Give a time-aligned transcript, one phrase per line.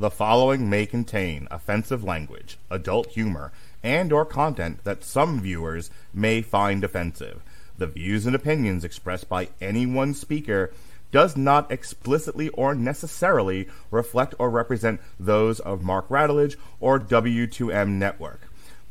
[0.00, 3.50] The following may contain offensive language, adult humor,
[3.82, 7.42] and or content that some viewers may find offensive.
[7.78, 10.72] The views and opinions expressed by any one speaker
[11.10, 18.42] does not explicitly or necessarily reflect or represent those of Mark Radulich or W2M Network.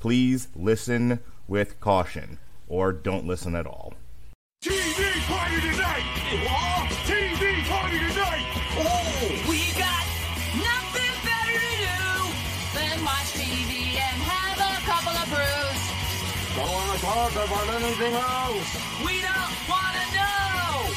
[0.02, 3.94] Please listen with caution or don't listen at all.
[4.62, 6.77] TV party tonight!
[17.28, 19.02] Wanna talk about anything else!
[19.04, 20.88] We don't want to know.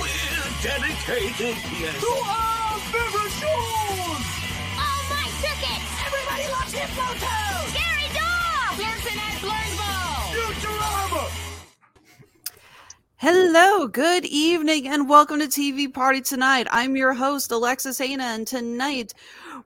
[0.00, 2.00] We're dedicated, yes!
[2.00, 4.24] To our favorite shows.
[4.80, 5.84] Oh, my tickets!
[6.06, 7.68] Everybody loves Hypno Toad.
[7.74, 8.78] Gary Dog!
[8.78, 10.32] Blurson and Blurnsville.
[10.32, 11.24] Futurama!
[13.16, 16.66] Hello, good evening, and welcome to TV Party Tonight.
[16.70, 19.12] I'm your host, Alexis Hejna, and tonight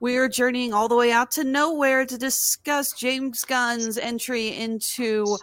[0.00, 5.38] we are journeying all the way out to nowhere to discuss James Gunn's entry into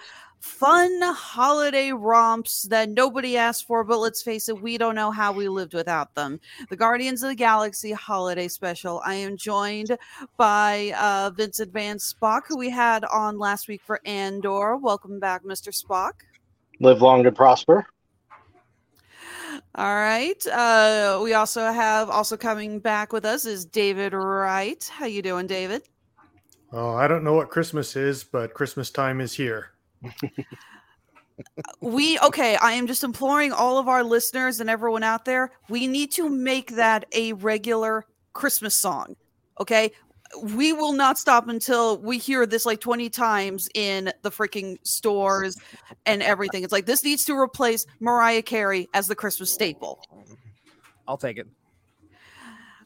[0.46, 5.34] fun holiday romps that nobody asked for, but let's face it, we don't know how
[5.34, 6.40] we lived without them.
[6.70, 9.02] The Guardians of the Galaxy Holiday Special.
[9.04, 9.98] I am joined
[10.38, 14.78] by uh, Vincent Van Spock, who we had on last week for Andor.
[14.78, 15.74] Welcome back, Mr.
[15.74, 16.14] Spock.
[16.80, 17.88] Live long and prosper.
[19.74, 20.46] All right.
[20.48, 24.90] Uh, we also have also coming back with us is David Wright.
[24.94, 25.90] How you doing, David?
[26.72, 29.72] Oh, I don't know what Christmas is, but Christmas time is here.
[31.82, 32.56] We okay.
[32.58, 35.52] I am just imploring all of our listeners and everyone out there.
[35.70, 39.16] We need to make that a regular Christmas song.
[39.60, 39.92] Okay.
[40.42, 45.56] We will not stop until we hear this like 20 times in the freaking stores
[46.06, 46.64] and everything.
[46.64, 50.00] It's like this needs to replace Mariah Carey as the Christmas staple.
[51.08, 51.48] I'll take it.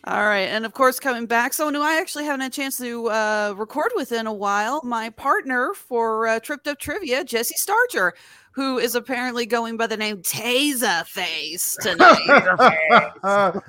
[0.06, 2.78] All right, and of course, coming back, someone who I actually haven't had a chance
[2.78, 7.56] to uh, record with in a while, my partner for uh, Tripped Up Trivia, Jesse
[7.58, 8.14] Starcher,
[8.54, 12.18] who is apparently going by the name Taser Face tonight.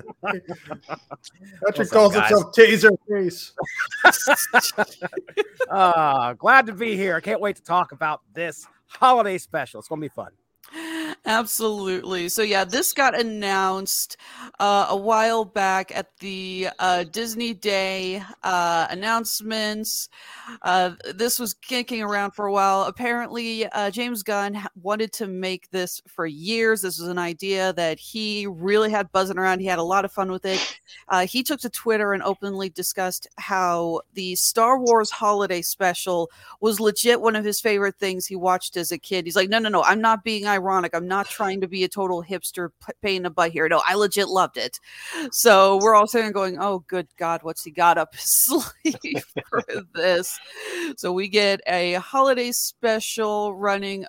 [1.65, 2.29] Patrick up, calls guys?
[2.29, 3.51] himself Taser Face.
[5.69, 7.15] Uh, glad to be here.
[7.15, 9.79] I can't wait to talk about this holiday special.
[9.79, 10.31] It's going to be fun.
[11.25, 12.29] Absolutely.
[12.29, 14.17] So yeah, this got announced
[14.59, 20.09] uh, a while back at the uh, Disney Day uh, announcements.
[20.61, 22.83] Uh, this was kicking around for a while.
[22.83, 26.81] Apparently, uh, James Gunn wanted to make this for years.
[26.81, 29.59] This was an idea that he really had buzzing around.
[29.59, 30.79] He had a lot of fun with it.
[31.07, 36.29] Uh, he took to Twitter and openly discussed how the Star Wars Holiday Special
[36.59, 39.25] was legit one of his favorite things he watched as a kid.
[39.25, 40.93] He's like, no, no, no, I'm not being ironic.
[40.93, 43.67] I'm not trying to be a total hipster p- pain in the butt here.
[43.67, 44.79] No, I legit loved it.
[45.31, 49.63] So we're all sitting going, oh, good God, what's he got up his sleeve for
[49.93, 50.37] this?
[50.97, 54.05] So we get a holiday special running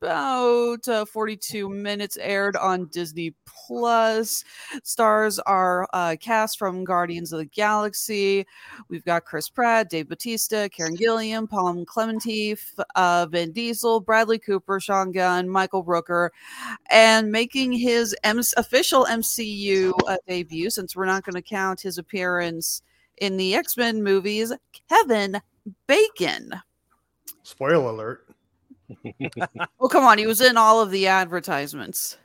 [0.00, 4.42] about uh, 42 minutes aired on Disney Plus.
[4.82, 8.46] Stars are uh, cast from Guardians of the Galaxy.
[8.88, 14.38] We've got Chris Pratt, Dave Bautista, Karen Gillan, Pom Klementieff, F- uh, Vin Diesel, Bradley
[14.38, 16.30] Cooper, Sean Gunn, Michael Rooker,
[16.88, 21.98] and making his M- official MCU uh, debut, since we're not going to count his
[21.98, 22.82] appearance
[23.18, 24.50] in the X Men movies,
[24.88, 25.42] Kevin
[25.86, 26.54] Bacon.
[27.42, 28.29] Spoiler alert.
[29.80, 30.18] Oh, come on.
[30.18, 32.18] He was in all of the advertisements.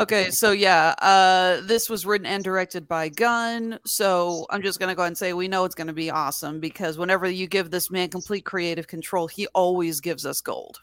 [0.00, 3.78] Okay, so yeah, uh, this was written and directed by Gunn.
[3.84, 6.10] So I'm just going to go ahead and say we know it's going to be
[6.10, 10.78] awesome because whenever you give this man complete creative control, he always gives us gold.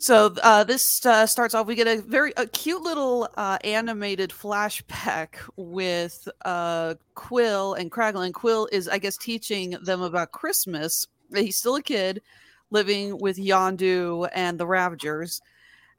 [0.00, 1.66] So uh, this uh, starts off.
[1.66, 8.26] We get a very a cute little uh, animated flashback with uh, Quill and Kraglin.
[8.26, 11.08] And Quill is, I guess, teaching them about Christmas.
[11.34, 12.22] He's still a kid,
[12.70, 15.40] living with Yondu and the Ravagers.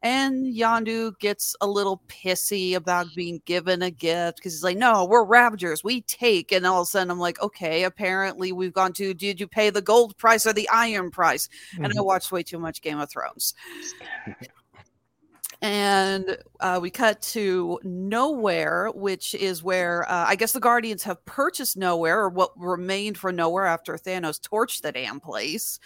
[0.01, 5.03] And Yondu gets a little pissy about being given a gift because he's like, No,
[5.03, 5.83] we're Ravagers.
[5.83, 6.53] We take.
[6.53, 9.69] And all of a sudden, I'm like, Okay, apparently we've gone to, did you pay
[9.69, 11.49] the gold price or the iron price?
[11.75, 12.05] And I mm-hmm.
[12.05, 13.53] watched way too much Game of Thrones.
[15.61, 21.23] and uh, we cut to nowhere, which is where uh, I guess the Guardians have
[21.25, 25.79] purchased nowhere, or what remained for nowhere after Thanos torched the damn place.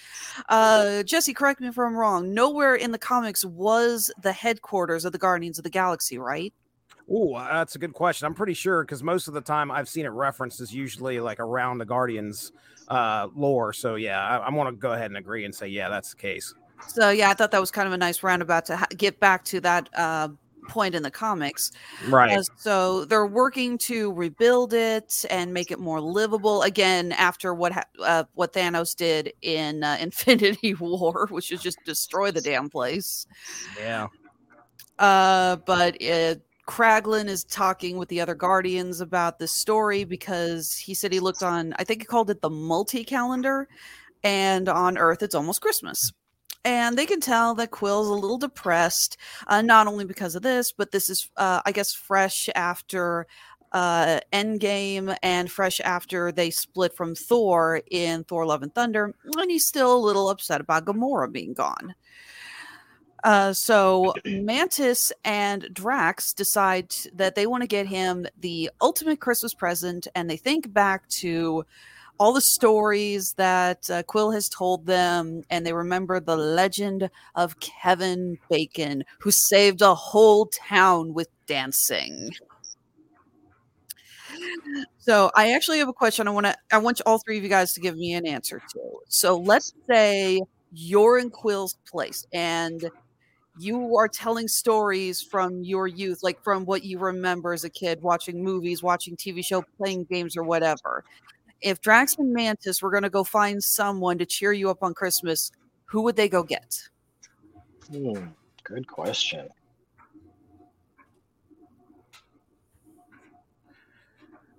[0.47, 2.33] Uh, Jesse, correct me if I'm wrong.
[2.33, 6.53] Nowhere in the comics was the headquarters of the Guardians of the Galaxy, right?
[7.11, 8.27] Oh, that's a good question.
[8.27, 11.39] I'm pretty sure because most of the time I've seen it referenced is usually like
[11.39, 12.51] around the Guardians
[12.87, 13.73] uh, lore.
[13.73, 16.17] So yeah, I, I want to go ahead and agree and say yeah, that's the
[16.17, 16.53] case.
[16.88, 19.44] So yeah, I thought that was kind of a nice roundabout to ha- get back
[19.45, 20.30] to that uh,
[20.68, 21.71] point in the comics.
[22.07, 22.38] Right.
[22.38, 27.71] Uh, so they're working to rebuild it and make it more livable again after what
[27.74, 32.69] ha- uh, what Thanos did in uh, Infinity War, which is just destroy the damn
[32.69, 33.25] place.
[33.80, 34.07] yeah.
[35.00, 36.35] Uh, but uh,
[36.68, 41.44] Kraglin is talking with the other Guardians about this story because he said he looked
[41.44, 43.68] on, I think he called it the multi calendar,
[44.24, 46.13] and on Earth it's almost Christmas.
[46.65, 49.18] And they can tell that Quill's a little depressed,
[49.48, 53.27] uh, not only because of this, but this is, uh, I guess, fresh after
[53.74, 59.13] uh, Endgame and fresh after they split from Thor in Thor Love and Thunder.
[59.25, 61.95] And he's still a little upset about Gamora being gone.
[63.24, 69.54] Uh, so Mantis and Drax decide that they want to get him the ultimate Christmas
[69.54, 71.66] present, and they think back to
[72.19, 77.60] all the stories that uh, Quill has told them, and they remember the legend of
[77.60, 82.31] Kevin Bacon, who saved a whole town with dancing.
[85.00, 86.27] So I actually have a question.
[86.27, 86.56] I want to.
[86.71, 88.80] I want all three of you guys to give me an answer to.
[89.09, 92.89] So let's say you're in Quill's place, and
[93.59, 98.01] you are telling stories from your youth, like from what you remember as a kid,
[98.01, 101.04] watching movies, watching TV show, playing games, or whatever.
[101.63, 104.94] If Drax and Mantis were going to go find someone to cheer you up on
[104.94, 105.51] Christmas,
[105.86, 106.77] who would they go get?
[107.89, 108.27] Hmm,
[108.63, 109.48] good question.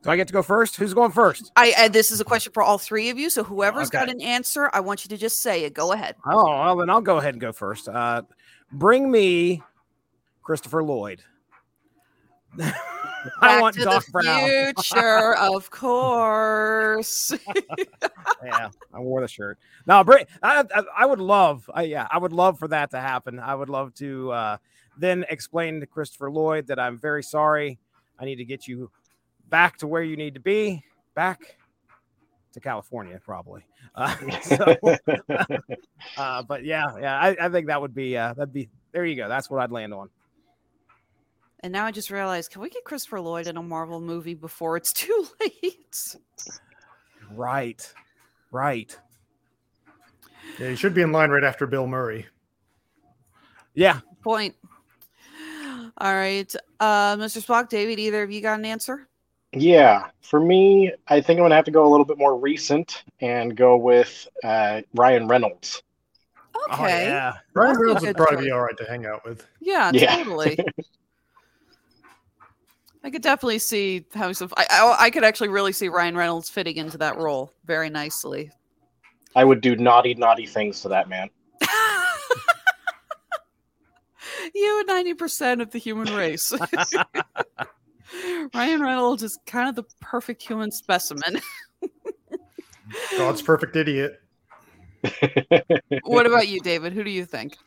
[0.03, 0.77] Do I get to go first?
[0.77, 1.51] Who's going first?
[1.56, 3.31] I, I this is a question for all three of you.
[3.31, 5.73] So whoever's got an answer, I want you to just say it.
[5.73, 6.17] Go ahead.
[6.27, 7.89] Oh, well, then I'll go ahead and go first.
[7.89, 8.23] Uh,
[8.71, 9.62] bring me
[10.43, 11.23] Christopher Lloyd.
[13.41, 14.75] I want to Doc the Brown.
[14.75, 17.32] future, of course.
[18.44, 19.59] yeah, I wore the shirt.
[19.87, 20.05] Now.
[20.05, 21.69] I, I, I would love.
[21.73, 23.38] I, yeah, I would love for that to happen.
[23.38, 24.56] I would love to uh,
[24.99, 27.79] then explain to Christopher Lloyd that I'm very sorry.
[28.19, 28.91] I need to get you
[29.49, 30.82] back to where you need to be.
[31.15, 31.56] Back
[32.53, 33.62] to California, probably.
[33.97, 34.76] Uh, so,
[36.17, 38.17] uh, but yeah, yeah, I, I think that would be.
[38.17, 38.69] Uh, that'd be.
[38.91, 39.29] There you go.
[39.29, 40.09] That's what I'd land on.
[41.64, 44.76] And now I just realized, can we get Christopher Lloyd in a Marvel movie before
[44.76, 46.14] it's too late?
[47.32, 47.90] Right.
[48.52, 48.94] Right.
[50.58, 52.26] Yeah, he should be in line right after Bill Murray.
[53.72, 54.00] Yeah.
[54.22, 54.55] Point.
[55.99, 57.43] All right, uh, Mr.
[57.44, 59.08] Spock, David, either of you got an answer?
[59.52, 63.05] Yeah, for me, I think I'm gonna have to go a little bit more recent
[63.20, 65.82] and go with uh, Ryan Reynolds.
[66.72, 66.82] Okay.
[66.82, 67.32] Oh, yeah.
[67.55, 69.46] Ryan That's Reynolds would probably be all right to hang out with.
[69.61, 70.16] Yeah, Yeah.
[70.16, 70.58] totally.
[73.05, 74.51] I could definitely see how some.
[74.56, 78.51] I, I I could actually really see Ryan Reynolds fitting into that role very nicely.
[79.37, 81.29] I would do naughty, naughty things to that man.
[84.55, 86.51] you and ninety percent of the human race.
[88.55, 91.43] Ryan Reynolds is kind of the perfect human specimen.
[93.19, 94.23] God's perfect idiot.
[96.05, 96.95] what about you, David?
[96.95, 97.59] Who do you think?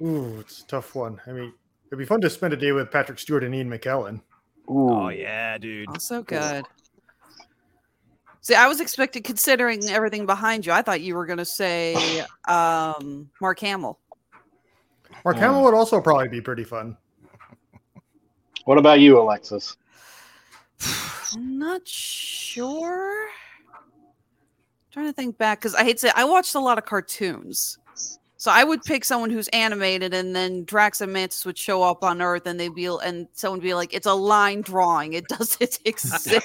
[0.00, 1.20] Ooh, it's a tough one.
[1.26, 1.52] I mean,
[1.88, 4.22] it'd be fun to spend a day with Patrick Stewart and Ian McKellen.
[4.68, 5.88] Ooh, Oh yeah, dude.
[5.88, 6.64] Also good.
[8.42, 12.24] See, I was expecting, considering everything behind you, I thought you were going to say
[12.48, 13.98] um, Mark Hamill.
[15.24, 15.40] Mark Mm.
[15.40, 16.96] Hamill would also probably be pretty fun.
[18.64, 19.76] What about you, Alexis?
[21.34, 23.28] I'm not sure.
[24.90, 27.78] trying to think back because I hate to say I watched a lot of cartoons.
[28.40, 32.02] So I would pick someone who's animated, and then Drax and Mantis would show up
[32.02, 35.12] on Earth, and they'd be, and someone would be like, "It's a line drawing.
[35.12, 36.32] It doesn't exist."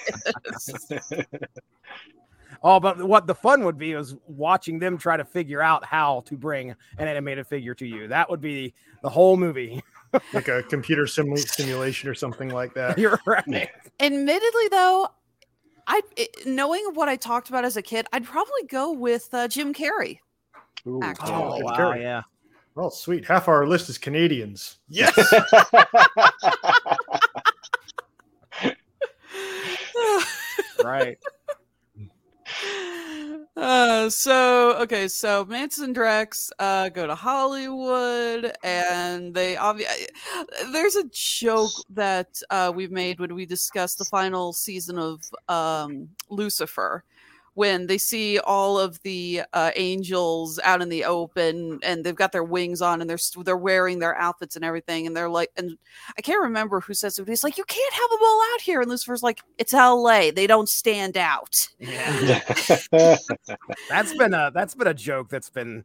[2.64, 6.24] Oh, but what the fun would be is watching them try to figure out how
[6.26, 8.08] to bring an animated figure to you.
[8.08, 8.74] That would be
[9.04, 9.82] the whole movie.
[10.34, 12.98] Like a computer sim- simulation or something like that.
[12.98, 13.70] You're right.
[14.00, 15.10] Admittedly, though,
[15.88, 16.02] I
[16.46, 20.20] knowing what I talked about as a kid, I'd probably go with uh, Jim Carrey.
[20.88, 21.00] Ooh.
[21.04, 21.32] Actually.
[21.32, 22.02] Oh, wow, Carrey.
[22.02, 22.22] yeah.
[22.76, 23.26] Well, sweet.
[23.26, 24.78] Half our list is Canadians.
[24.90, 25.16] Yes.
[30.84, 31.18] right.
[33.58, 40.08] Uh, so okay, so Mantis and Drax uh, go to Hollywood, and they obviously
[40.74, 46.10] there's a joke that uh, we've made when we discussed the final season of um,
[46.30, 47.06] Lucifer,
[47.56, 52.32] when they see all of the uh, angels out in the open, and they've got
[52.32, 55.50] their wings on, and they're st- they're wearing their outfits and everything, and they're like,
[55.58, 55.78] and
[56.18, 58.62] I can't remember who says it, but he's like, you can't have them all out
[58.62, 61.56] here, and Lucifer's like, it's L.A., they don't stand out.
[61.80, 62.40] Yeah.
[63.90, 65.84] That's been a that's been a joke that's been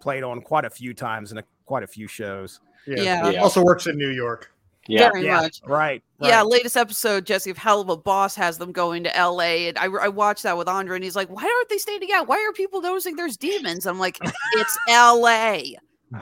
[0.00, 2.60] played on quite a few times in a, quite a few shows.
[2.86, 3.02] Yeah.
[3.02, 3.30] Yeah.
[3.30, 3.42] Yeah.
[3.42, 4.52] Also works in New York.
[4.88, 5.10] Yeah.
[5.10, 5.60] very Yeah, much.
[5.66, 6.02] right.
[6.20, 9.68] Yeah, latest episode, Jesse of Helluva Boss has them going to LA.
[9.68, 12.24] And I, I watched that with Andre, and he's like, Why aren't they staying together?
[12.24, 13.86] Why are people noticing there's demons?
[13.86, 14.18] I'm like,
[14.54, 15.58] It's LA.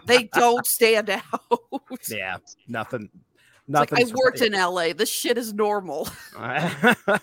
[0.06, 1.22] They don't stand out.
[2.10, 3.08] Yeah, nothing.
[3.68, 4.08] like, Nothing.
[4.08, 4.92] I worked in LA.
[4.94, 6.08] This shit is normal.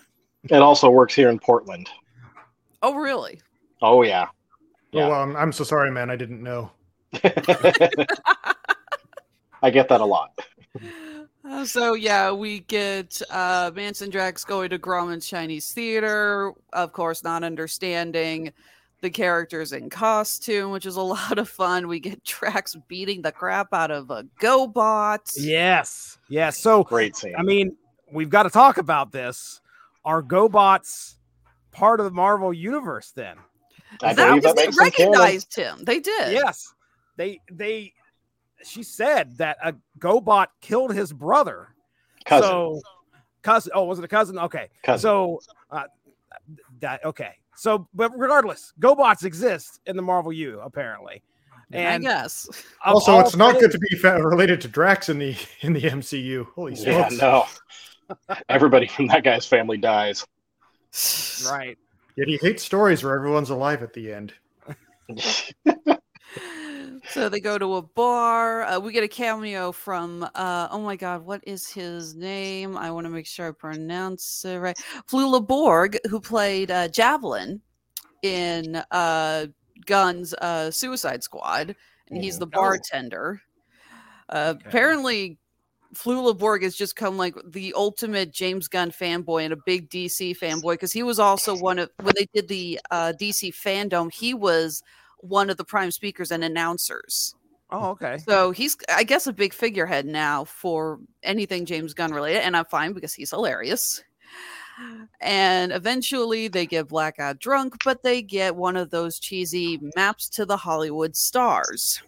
[0.50, 1.88] It also works here in Portland.
[2.82, 3.40] Oh, really?
[3.80, 4.26] Oh yeah.
[4.28, 4.34] Oh,
[4.90, 5.06] yeah.
[5.06, 6.10] Oh, well, I'm, I'm so sorry, man.
[6.10, 6.72] I didn't know.
[9.62, 10.36] I get that a lot.
[11.44, 17.24] Uh, so yeah, we get uh Manson Drax going to Grauman's Chinese Theater, of course,
[17.24, 18.52] not understanding
[19.00, 21.88] the characters in costume, which is a lot of fun.
[21.88, 25.32] We get Drax beating the crap out of a GoBot.
[25.36, 26.58] yes, yes.
[26.58, 27.34] So Great scene.
[27.36, 27.76] I mean,
[28.10, 29.60] we've got to talk about this.
[30.04, 31.16] Are GoBots
[31.72, 33.36] part of the Marvel universe then?
[34.02, 35.12] I that was, that they makes canon.
[35.12, 35.84] recognized him.
[35.84, 36.32] They did.
[36.32, 36.72] Yes.
[37.16, 37.92] They they
[38.64, 41.68] she said that a GoBot killed his brother.
[42.24, 42.48] Cousin.
[42.48, 42.80] So
[43.42, 44.38] cousin oh was it a cousin?
[44.38, 44.68] Okay.
[44.84, 45.02] Cousin.
[45.02, 45.40] So
[45.70, 45.84] uh
[46.80, 47.34] that okay.
[47.56, 51.22] So but regardless, GoBots exist in the Marvel U apparently.
[51.72, 52.48] I And guess.
[52.84, 55.80] Also, all it's not things- good to be related to Drax in the in the
[55.82, 56.46] MCU.
[56.54, 57.20] Holy yeah, smokes!
[57.20, 58.36] no.
[58.50, 60.26] Everybody from that guy's family dies.
[61.50, 61.78] Right.
[62.16, 64.34] Yet he hates stories where everyone's alive at the end.
[67.10, 68.62] so they go to a bar.
[68.62, 72.76] Uh, we get a cameo from uh, oh my god, what is his name?
[72.76, 74.76] I want to make sure I pronounce it right.
[75.10, 77.60] Flula Borg, who played uh, Javelin
[78.22, 79.46] in uh,
[79.86, 81.74] Gunn's uh, Suicide Squad,
[82.10, 82.50] and he's the Oh.
[82.60, 83.40] bartender.
[84.28, 85.38] Uh, Apparently,
[85.94, 90.38] Flula Borg has just come like the ultimate James Gunn fanboy and a big DC
[90.38, 94.10] fanboy because he was also one of when they did the uh, DC fandom.
[94.12, 94.82] He was
[95.22, 97.34] one of the prime speakers and announcers.
[97.70, 98.18] Oh, okay.
[98.18, 102.66] So he's, I guess, a big figurehead now for anything James Gunn related, and I'm
[102.66, 104.04] fine because he's hilarious.
[105.20, 110.44] And eventually they get blackout drunk, but they get one of those cheesy maps to
[110.44, 112.02] the Hollywood stars,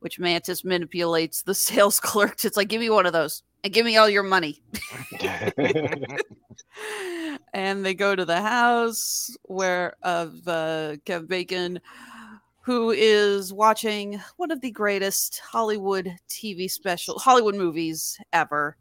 [0.00, 2.44] which Mantis manipulates the sales clerk.
[2.44, 4.62] It's like, give me one of those and give me all your money.
[7.52, 11.80] and they go to the house where of uh, Kevin Bacon,
[12.62, 18.76] who is watching one of the greatest Hollywood TV special Hollywood movies ever,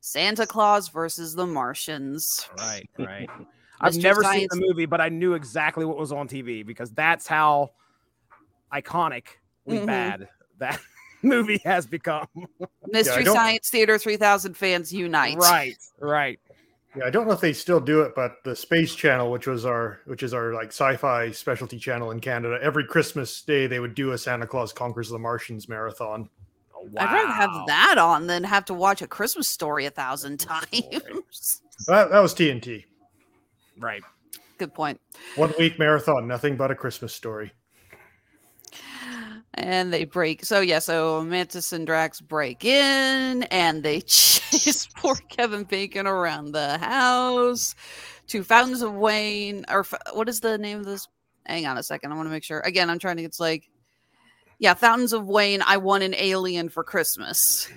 [0.00, 2.48] Santa Claus versus the Martians.
[2.58, 3.28] Right, right.
[3.80, 4.02] I've Mr.
[4.04, 7.72] never seen the movie, but I knew exactly what was on TV because that's how
[8.72, 9.22] iconically
[9.68, 9.86] Mhm.
[9.86, 10.28] bad
[10.58, 10.80] that
[11.22, 12.26] movie has become.
[12.86, 15.36] Mystery don't- Science Theater 3000 fans unite.
[15.36, 16.40] Right, right.
[16.96, 19.66] Yeah, I don't know if they still do it, but the Space Channel, which was
[19.66, 23.94] our which is our like sci-fi specialty channel in Canada, every Christmas day they would
[23.94, 26.30] do a Santa Claus Conquers the Martians marathon.
[26.74, 30.44] Oh, I'd rather have that on than have to watch a Christmas story a thousand
[30.48, 31.62] oh, times.
[31.88, 32.84] That, that was TNT.
[33.78, 34.02] Right.
[34.56, 34.98] Good point.
[35.34, 37.52] One week marathon, nothing but a Christmas story.
[39.58, 40.44] And they break.
[40.44, 46.52] So yeah, so Mantis and Drax break in, and they chase poor Kevin Bacon around
[46.52, 47.74] the house
[48.28, 49.64] to Fountains of Wayne.
[49.70, 51.08] Or f- what is the name of this?
[51.46, 52.12] Hang on a second.
[52.12, 52.60] I want to make sure.
[52.60, 53.22] Again, I'm trying to.
[53.22, 53.70] Get it's like,
[54.58, 55.62] yeah, Fountains of Wayne.
[55.66, 57.68] I won an alien for Christmas.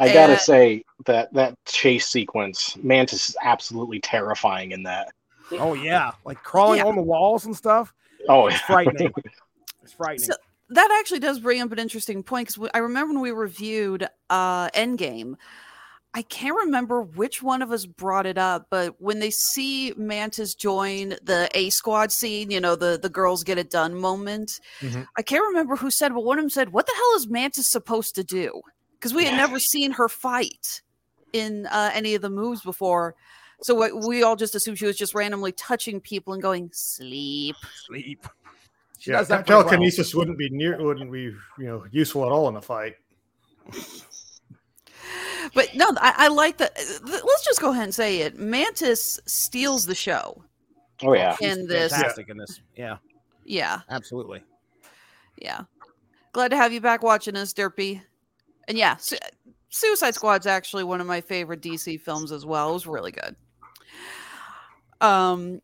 [0.00, 5.12] I gotta Uh, say that that chase sequence, Mantis is absolutely terrifying in that.
[5.52, 6.86] Oh yeah, like crawling Yeah.
[6.86, 7.92] on the walls and stuff.
[8.28, 9.12] Oh, It's frightening.
[9.82, 10.30] It's frightening.
[10.30, 10.36] So-
[10.70, 14.70] that actually does bring up an interesting point because I remember when we reviewed uh
[14.70, 15.34] Endgame,
[16.14, 20.54] I can't remember which one of us brought it up, but when they see Mantis
[20.54, 25.06] join the A squad scene, you know, the the girls get it done moment, Mhm.
[25.18, 27.70] I can't remember who said, but one of them said, What the hell is Mantis
[27.70, 28.62] supposed to do?
[28.92, 30.80] Because we had never seen her fight
[31.34, 33.14] in uh, any of the moves before.
[33.62, 37.56] So what, we all just assumed she was just randomly touching people and going, Sleep.
[37.86, 38.26] Sleep.
[38.98, 39.62] She yeah, does that te- pretty well.
[39.64, 42.94] telekinesis wouldn't be near wouldn't be you know useful at all in a fight.
[45.54, 46.72] But no, I, I like that.
[47.02, 48.38] Let's just go ahead and say it.
[48.38, 50.44] Mantis steals the show
[51.02, 51.36] oh yeah.
[51.40, 51.92] in this.
[51.92, 52.60] Fantastic in this.
[52.76, 52.98] Yeah,
[53.44, 54.42] Yeah, absolutely.
[55.36, 55.62] yeah.
[56.32, 58.00] Glad to have you back watching us, Derpy.
[58.68, 59.16] And yeah, Su-
[59.68, 62.70] Suicide Squad's actually one of my favorite DC films as well.
[62.70, 63.36] It was really good.
[65.02, 65.60] Um.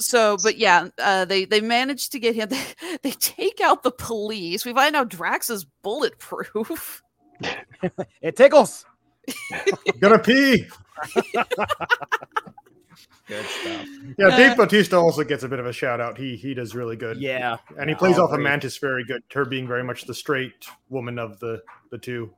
[0.00, 2.48] So, but yeah, uh, they they managed to get him.
[2.80, 4.64] They, they take out the police.
[4.64, 7.02] We find out Drax is bulletproof.
[8.22, 8.84] It tickles.
[10.00, 10.66] Gonna pee.
[13.26, 13.86] Good stuff.
[14.18, 16.16] Yeah, Uh, Dave Bautista also gets a bit of a shout out.
[16.18, 17.18] He he does really good.
[17.18, 18.44] Yeah, and he plays I'll off of agree.
[18.44, 19.22] Mantis very good.
[19.32, 22.30] Her being very much the straight woman of the the two.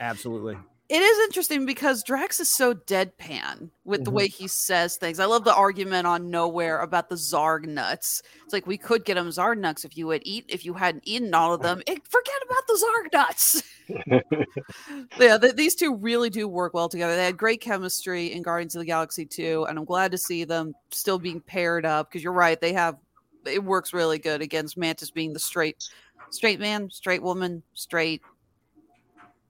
[0.00, 0.56] Absolutely.
[0.92, 4.14] It is interesting because Drax is so deadpan with the Mhm.
[4.14, 5.18] way he says things.
[5.18, 8.22] I love the argument on Nowhere about the Zarg nuts.
[8.44, 11.04] It's like we could get them Zarg nuts if you had eat if you hadn't
[11.06, 11.80] eaten all of them.
[11.86, 13.62] Eh, forget about the Zarg nuts.
[15.18, 17.16] yeah, th- these two really do work well together.
[17.16, 20.44] They had great chemistry in Guardians of the Galaxy 2, and I'm glad to see
[20.44, 22.98] them still being paired up because you're right, they have
[23.46, 25.82] it works really good against Mantis being the straight
[26.28, 28.20] straight man, straight woman, straight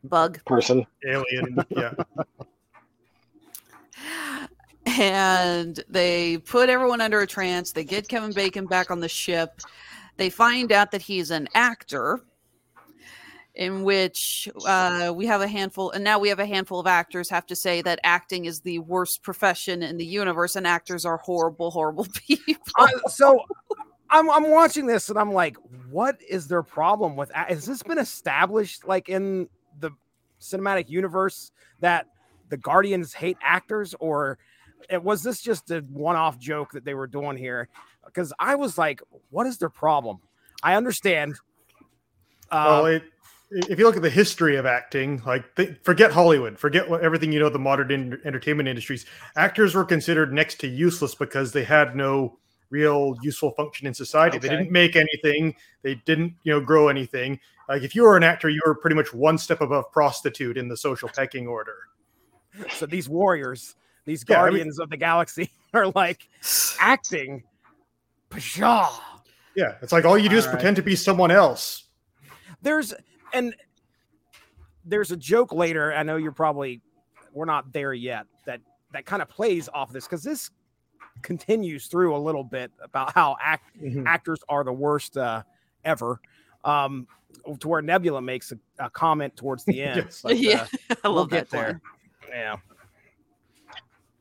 [0.05, 0.41] bug.
[0.45, 0.87] Person.
[1.07, 1.57] Alien.
[1.71, 1.95] Yeah.
[4.87, 7.73] and they put everyone under a trance.
[7.73, 9.61] They get Kevin Bacon back on the ship.
[10.17, 12.21] They find out that he's an actor,
[13.55, 17.29] in which uh, we have a handful, and now we have a handful of actors
[17.29, 21.19] have to say that acting is the worst profession in the universe, and actors are
[21.19, 22.63] horrible, horrible people.
[22.79, 23.41] Uh, so
[24.11, 25.57] I'm I'm watching this and I'm like,
[25.91, 27.31] what is their problem with?
[27.31, 29.49] a- Has this been established like in the
[30.43, 32.07] cinematic universe that
[32.49, 34.39] the Guardians hate actors, or
[35.03, 37.69] was this just a one-off joke that they were doing here?
[38.05, 40.19] Because I was like, what is their problem?
[40.63, 41.37] I understand.
[42.51, 43.03] well, Uh, it,
[43.51, 47.33] if you look at the history of acting, like th- forget Hollywood, forget what, everything
[47.33, 49.05] you know the modern in- entertainment industries.
[49.37, 52.39] Actors were considered next to useless because they had no
[52.73, 54.39] real useful function in society.
[54.39, 55.55] They didn't make anything.
[55.83, 57.39] They didn't, you know, grow anything.
[57.69, 60.69] Like if you were an actor, you were pretty much one step above prostitute in
[60.69, 61.77] the social pecking order.
[62.71, 63.77] so these warriors,
[64.07, 66.29] these Yeah, I mean- Guardians of the Galaxy, are like
[66.81, 67.45] acting.
[68.31, 68.99] Pshaw.
[69.55, 70.57] Yeah, it's like all you do is All right.
[70.59, 71.85] pretend to be someone else.
[72.63, 72.95] there's
[73.35, 73.55] and
[74.85, 76.81] there's a joke later i know you're probably
[77.33, 78.61] we're not there yet that
[78.93, 80.51] that kind of plays off this because this
[81.21, 84.07] continues through a little bit about how act, Mhm.
[84.07, 85.43] actors are the worst uh,
[85.85, 86.21] ever
[86.65, 87.07] um
[87.59, 90.21] to where nebula makes a, a comment towards the end Yes.
[90.23, 91.81] but, Yeah, uh, I we'll love get that there
[92.29, 92.31] there.
[92.31, 92.57] yeah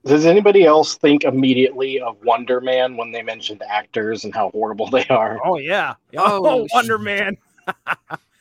[0.04, 4.90] Does anybody else think immediately of Wonder Man when they mentioned actors and how horrible
[4.90, 5.40] they are?
[5.46, 7.38] oh yeah Oh, oh, wonder man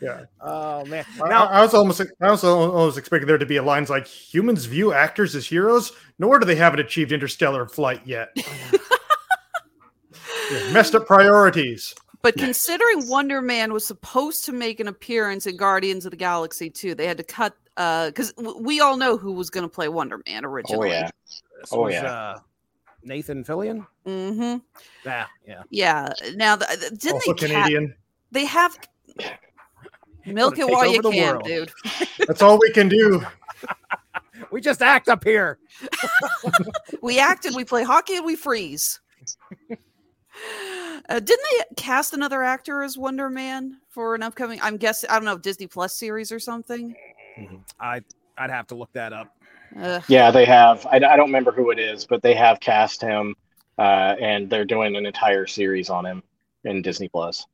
[0.01, 0.25] Yeah.
[0.41, 3.57] oh man I- now I, I was almost I was almost expecting there to be
[3.59, 8.01] a lines like humans view actors as heroes, nor do they haven't achieved interstellar flight
[8.07, 8.29] yet.
[10.51, 11.95] Yeah, messed up priorities.
[12.23, 16.69] But considering Wonder Man was supposed to make an appearance in Guardians of the Galaxy
[16.69, 20.21] 2, they had to cut because we all know who was going to play Wonder
[20.27, 20.89] Man originally.
[20.89, 20.91] Oh originally.
[20.91, 21.11] yeah.
[21.61, 22.05] this oh, was, yeah.
[22.05, 22.39] uh,
[23.05, 24.59] nathan fillion Mm-hmm.
[25.07, 26.13] yeah yeah Yeah.
[26.35, 27.47] Now, the, the- didn't also they?
[27.47, 27.95] Ca- Canadian.
[28.33, 28.77] they have
[30.27, 31.45] milk it while you can, world.
[31.45, 31.73] dude.
[32.27, 33.23] That's all we can do.
[34.51, 35.59] we just act up here
[37.03, 39.01] We act and we play hockey and we freeze.
[41.09, 44.61] Uh, didn't they cast another actor as Wonder Man for an upcoming?
[44.63, 46.95] I'm guessing I don't know Disney Plus series or something.
[47.81, 48.01] I
[48.39, 49.37] I'd have to look that up.
[49.79, 50.03] Ugh.
[50.09, 50.87] Yeah, they have.
[50.87, 53.35] I, I don't remember who it is, but they have cast him,
[53.79, 56.23] uh, and they're doing an entire series on him
[56.65, 57.47] in Disney Plus.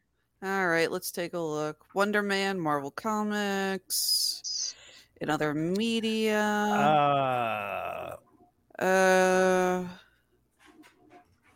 [0.42, 1.85] All right, let's take a look.
[1.94, 4.75] Wonder Man, Marvel Comics,
[5.20, 6.40] in other media.
[6.40, 8.16] Uh,
[8.79, 9.85] Uh,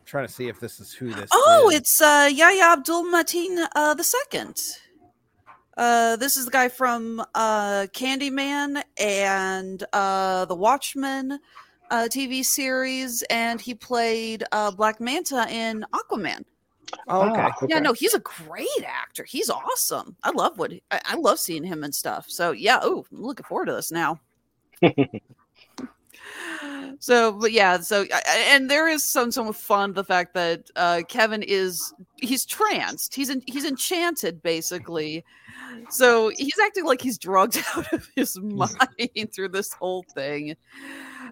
[0.07, 1.29] trying to see if this is who this.
[1.35, 1.77] oh, is.
[1.81, 4.57] it's uh, Yahya Abdul Mateen uh, the second.
[5.77, 11.39] Uh, this is the guy from uh, Candyman and uh, the Watchmen
[11.91, 16.45] uh, TV series, and he played uh, Black Manta in Aquaman.
[17.09, 17.41] Oh, okay.
[17.43, 19.25] Ah, Yeah, no, he's a great actor.
[19.25, 20.17] He's awesome.
[20.23, 22.27] I love what he, I, I love seeing him and stuff.
[22.29, 24.21] So yeah, oh, I'm looking forward to this now.
[26.99, 31.43] so, but yeah, so and there is some some fun the fact that uh, Kevin
[31.43, 33.15] is he's tranced.
[33.15, 35.25] He's in, he's enchanted basically.
[35.89, 40.57] So he's acting like he's drugged out of his mind through this whole thing.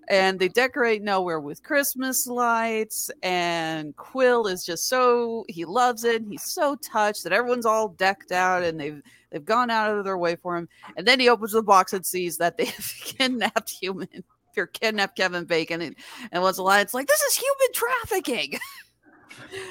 [0.09, 3.11] And they decorate nowhere with Christmas lights.
[3.23, 6.23] And Quill is just so he loves it.
[6.29, 10.17] He's so touched that everyone's all decked out and they've they've gone out of their
[10.17, 10.69] way for him.
[10.97, 14.25] And then he opens the box and sees that they have kidnapped human
[14.57, 15.81] or kidnapped Kevin Bacon.
[15.81, 15.97] And,
[16.33, 16.81] and what's a lie?
[16.81, 18.59] It's like this is human trafficking.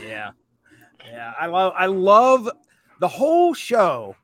[0.02, 0.32] Yeah,
[1.06, 1.34] yeah.
[1.38, 1.74] I love.
[1.76, 2.50] I love
[3.02, 4.16] the whole show.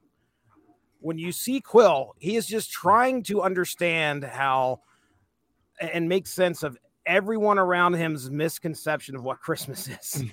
[1.01, 4.79] When you see Quill, he is just trying to understand how
[5.91, 10.23] and make sense of everyone around him's misconception of what Christmas is.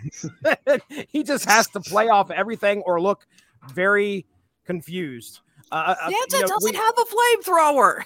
[1.08, 3.26] he just has to play off everything or look
[3.72, 4.26] very
[4.64, 5.40] confused.
[5.72, 8.02] Uh, uh, Santa you know, doesn't we- have a flamethrower.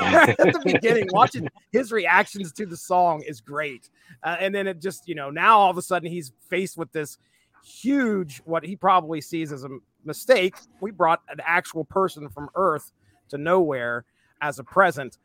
[0.00, 3.88] at the beginning, watching his reactions to the song is great.
[4.22, 6.92] Uh, and then it just, you know, now all of a sudden he's faced with
[6.92, 7.18] this
[7.64, 9.68] huge, what he probably sees as a
[10.04, 10.56] mistake.
[10.80, 12.92] We brought an actual person from Earth
[13.30, 14.04] to nowhere.
[14.42, 15.18] as a present.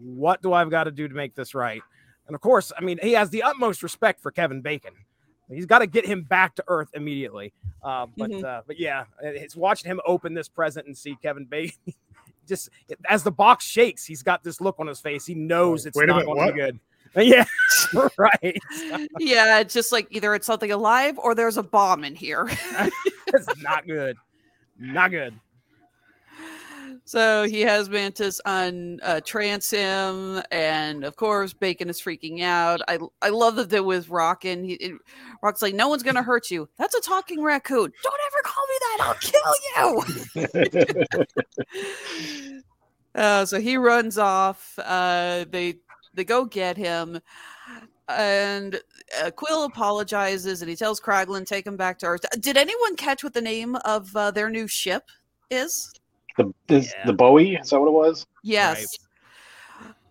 [0.00, 1.82] What do I've got to do to make this right?
[2.26, 4.92] And of course, I mean, he has the utmost respect for Kevin Bacon.
[5.48, 7.52] He's got to get him back to earth immediately.
[7.82, 8.44] Uh, but Mhm.
[8.44, 11.76] uh, but yeah, it's watching him open this present and see Kevin Bacon.
[12.48, 12.68] Just
[13.08, 15.24] as the box shakes, he's got this look on his face.
[15.26, 16.80] He knows it's Wait not minute, going to be good.
[17.16, 17.44] Yeah,
[18.18, 18.56] right.
[19.18, 22.46] yeah, it's just like either it's something alive or there's a bomb in here.
[23.28, 24.16] It's not good.
[24.78, 25.32] Not good.
[27.06, 29.20] So he has Mantis on uh,
[30.50, 32.80] and of course Bacon is freaking out.
[32.88, 34.64] I I love that there was Rockin.
[34.64, 34.94] He it,
[35.40, 36.68] Rock's like, "No one's gonna hurt you.
[36.76, 37.92] That's a talking raccoon.
[38.02, 38.98] Don't ever call me that.
[39.04, 39.54] I'll kill
[41.94, 42.14] you."
[43.14, 44.76] uh, so he runs off.
[44.76, 45.76] Uh, they
[46.12, 47.20] they go get him,
[48.08, 48.80] and
[49.22, 52.24] uh, Quill apologizes, and he tells Kraglin take him back to Earth.
[52.40, 55.04] Did anyone catch what the name of uh, their new ship
[55.50, 55.92] is?
[56.36, 57.06] The is Yeah.
[57.06, 58.26] the Bowie is that what it was?
[58.42, 58.96] Yes.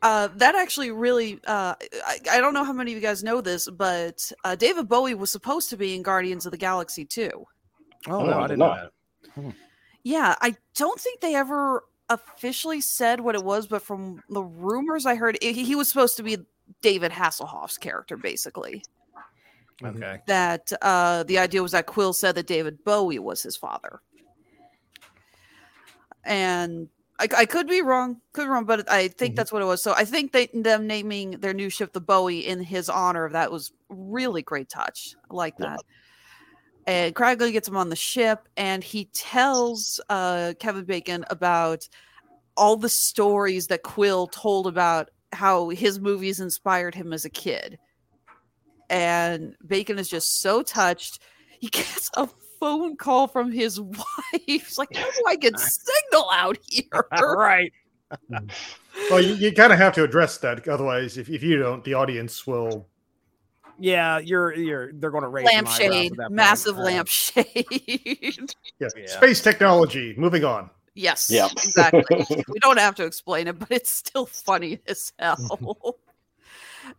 [0.01, 1.73] Uh, that actually really, uh,
[2.05, 5.15] I, I don't know how many of you guys know this, but uh, David Bowie
[5.15, 7.31] was supposed to be in Guardians of the Galaxy too.
[8.07, 8.91] Oh, Oh, no, I I did didn't know not.
[9.35, 9.53] that.
[10.03, 15.07] Yeah, I don't think they ever officially said what it was, but from the rumors
[15.07, 16.37] I heard, he, he was supposed to be
[16.81, 18.83] David Hasselhoff's character, basically.
[19.83, 20.19] Okay.
[20.27, 24.01] That uh, the idea was that Quill said that David Bowie was his father.
[26.25, 29.37] And I, I could be wrong, could be wrong, but I think Mhm.
[29.37, 29.81] that's what it was.
[29.81, 33.51] So I think they them naming their new ship the Bowie in his honor that
[33.51, 35.15] was really great touch.
[35.29, 35.77] I like Yeah.
[35.77, 35.79] that.
[36.87, 41.87] And Kraglin gets him on the ship, and he tells uh, Kevin Bacon about
[42.55, 47.79] all the stories that Quill told about how his movies inspired him as a kid.
[48.89, 51.21] And Bacon is just so touched.
[51.59, 52.29] He gets a
[52.65, 54.41] phone call from his wife.
[54.45, 57.05] He's like, How do I get signal out here?
[57.21, 57.71] right.
[59.09, 60.67] Well, you, you kind of have to address that.
[60.67, 62.87] Otherwise, if, if you don't, the audience will.
[63.77, 66.31] Yeah, you're you're they're going to raise some eyebrows at lampshade, that point.
[66.31, 67.65] massive lampshade.
[68.79, 68.87] Yeah.
[68.95, 69.05] Yeah.
[69.07, 70.15] Space technology.
[70.17, 70.69] Moving on.
[70.95, 71.51] yes, Yep.
[71.51, 72.25] exactly.
[72.47, 75.97] we don't have to explain it, but it's still funny as hell.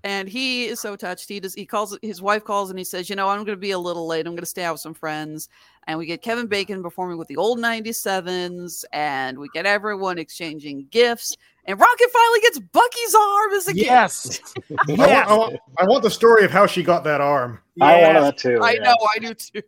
[0.04, 1.28] And he is so touched.
[1.28, 1.54] He does.
[1.54, 1.96] He calls.
[2.02, 4.26] His wife calls and he says, "You know, I'm going to be a little late.
[4.26, 5.48] I'm going to stay out with some friends."
[5.86, 10.86] And we get Kevin Bacon performing with the old '97s, and we get everyone exchanging
[10.90, 11.36] gifts.
[11.64, 13.86] And Rocket finally gets Bucky's arm as a gift.
[13.86, 14.40] Yes.
[14.88, 15.00] I, want.
[15.10, 17.60] I, want, I want the story of how she got that arm.
[17.80, 18.06] I Yes.
[18.06, 18.60] wanted that too.
[18.62, 18.80] I yeah.
[18.82, 18.96] know.
[19.14, 19.62] I do too.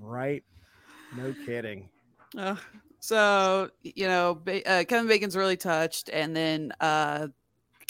[0.00, 0.44] Right.
[1.16, 1.88] No kidding.
[2.36, 2.56] Uh,
[3.00, 7.32] so you know, ba- uh, Kevin Bacon's really touched, and then uh, K-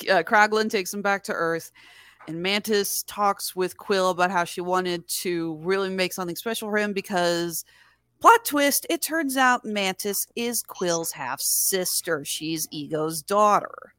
[0.08, 1.72] uh, Kraglin takes him back to Earth,
[2.28, 6.78] and Mantis talks with Quill about how she wanted to really make something special for
[6.78, 7.64] him because.
[8.20, 12.22] Plot twist, it turns out Mantis is Quill's half sister.
[12.22, 13.94] She's Ego's daughter.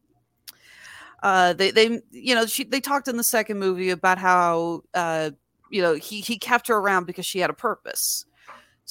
[1.24, 5.32] Uh, they, they, you know, she, they talked in the second movie about how, uh,
[5.72, 8.28] you know, he, he kept her around because she had a purpose.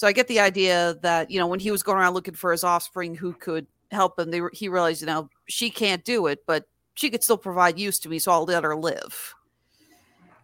[0.00, 2.52] So I get the idea that you know when he was going around looking for
[2.52, 6.42] his offspring who could help him, they, he realized you know she can't do it,
[6.46, 6.64] but
[7.00, 9.34] she could still provide use to me, so I'll let her live.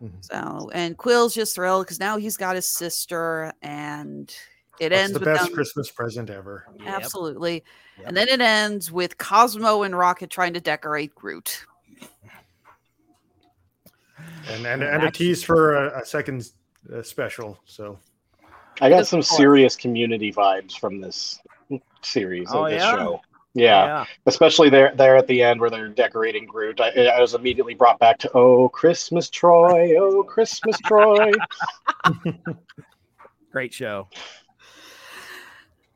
[0.02, 0.10] Mhm.
[0.24, 4.34] So and Quill's just thrilled because now he's got his sister, and
[4.80, 6.66] it That's ends the with best them- Christmas present ever.
[6.86, 7.62] absolutely,
[7.98, 8.06] Yep.
[8.08, 11.64] and then it ends with Cosmo and Rocket trying to decorate Groot.
[14.48, 16.50] And and, and a tease for a, a second
[16.94, 17.58] uh, special.
[17.66, 17.98] So
[18.80, 21.38] I got some serious community vibes from this
[22.02, 22.94] series Oh, of this yeah?
[22.96, 23.20] show.
[23.56, 26.80] Yeah, especially there there at the end where they're decorating Groot.
[26.80, 31.32] I, I was immediately brought back to Oh Christmas Troy, Oh Christmas Troy.
[33.52, 34.08] Great show.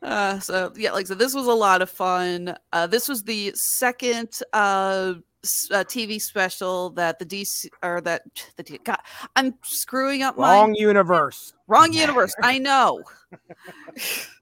[0.03, 2.57] Uh, so yeah, like so, this was a lot of fun.
[2.73, 5.12] Uh, this was the second uh,
[5.44, 8.23] s- uh, TV special that the DC or that
[8.57, 8.96] the D- God,
[9.37, 11.53] I'm screwing up my Wrong universe.
[11.68, 12.33] wrong universe.
[12.42, 13.03] I know.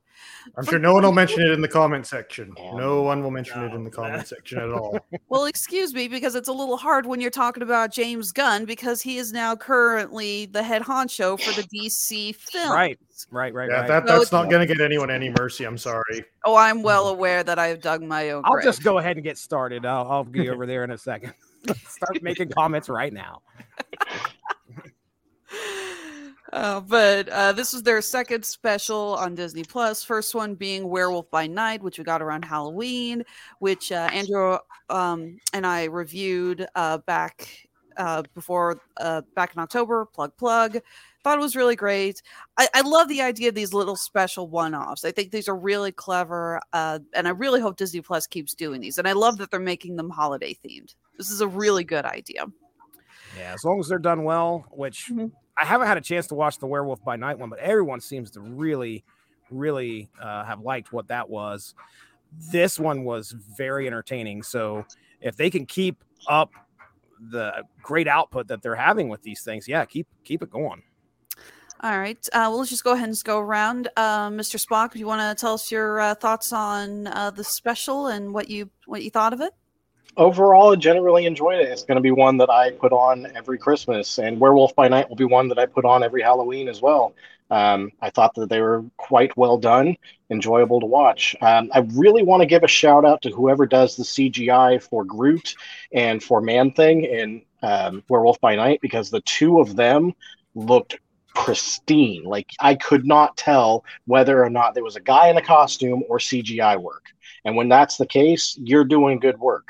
[0.57, 2.55] I'm sure no one will mention it in the comment section.
[2.75, 4.99] No one will mention it in the comment section at all.
[5.29, 9.01] Well, excuse me, because it's a little hard when you're talking about James Gunn because
[9.03, 12.73] he is now currently the head honcho for the DC film.
[12.73, 12.99] Right.
[13.31, 13.89] Right, right, Yeah, right.
[13.89, 15.65] that, that's it's- not going to get anyone any mercy.
[15.65, 16.25] I'm sorry.
[16.45, 18.43] Oh, I'm well aware that I've dug my own.
[18.47, 18.65] I'll grave.
[18.65, 19.85] just go ahead and get started.
[19.85, 21.35] I'll, I'll be over there in a second.
[21.89, 23.43] Start making comments right now.
[26.53, 30.03] Uh, but uh, this was their second special on Disney Plus.
[30.03, 33.23] First one being Werewolf by Night, which we got around Halloween,
[33.59, 34.59] which uh, Andrew
[34.89, 40.07] um, and I reviewed uh, back uh, before uh, back in October.
[40.07, 40.79] Plug plug.
[41.25, 42.23] Thought it was really great.
[42.57, 45.05] I, I love the idea of these little special one-offs.
[45.05, 48.81] I think these are really clever, uh, and I really hope Disney Plus keeps doing
[48.81, 48.99] these.
[48.99, 50.95] And I love that they're making them holiday themed.
[51.19, 52.47] This is a really good idea.
[53.37, 55.33] Yeah, as long as they're done well, which Mhm.
[55.61, 58.31] I haven't had a chance to watch the Werewolf by Night one, but everyone seems
[58.33, 59.05] to really,
[59.51, 61.75] really uh, have liked what that was.
[62.53, 64.43] This one was very entertaining.
[64.43, 64.85] So
[65.21, 66.51] if they can keep up
[67.31, 70.83] the great output that they're having with these things, yeah, keep keep it going.
[71.81, 72.19] All right.
[72.33, 73.89] Uh, well, let's just go ahead and just go around.
[73.97, 74.65] Uh, Mr.
[74.65, 78.35] Spock, do you want to tell us your uh, thoughts on uh, the special and
[78.35, 79.55] what you what you thought of it?
[80.19, 81.69] Overall, I generally enjoyed it.
[81.69, 85.09] It's going to be one that I put on every Christmas, and Werewolf by Night
[85.09, 87.15] will be one that I put on every Halloween as well.
[87.51, 89.97] Um, I thought that they were quite well done,
[90.29, 91.37] enjoyable to watch.
[91.41, 95.05] Um, I really want to give a shout out to whoever does the CGI for
[95.05, 95.55] Groot
[95.93, 100.15] and for Man Thing in um, Werewolf by Night because the two of them
[100.57, 100.99] looked
[101.33, 102.25] pristine.
[102.25, 106.03] Like I could not tell whether or not there was a guy in a costume
[106.09, 107.05] or CGI work.
[107.45, 109.69] And when that's the case, you're doing good work.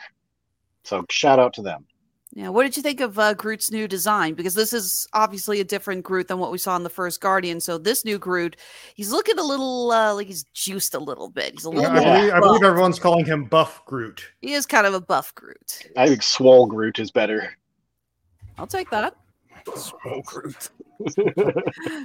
[0.89, 1.85] So shout out to them.
[2.33, 2.49] Yeah.
[2.49, 4.35] What did you think of uh, Groot's new design?
[4.35, 7.61] Because this is obviously a different Groot than what we saw in the first Guardian.
[7.61, 8.57] So this new Groot,
[8.95, 11.53] he's looking a little uh, like he's juiced a little bit.
[11.53, 11.91] He's a little.
[11.91, 14.25] I believe, I believe everyone's calling him Buff Groot.
[14.41, 15.91] He is kind of a buff Groot.
[15.97, 17.55] I think Swole Groot is better.
[18.57, 19.15] I'll take that.
[19.75, 20.71] Swole Groot.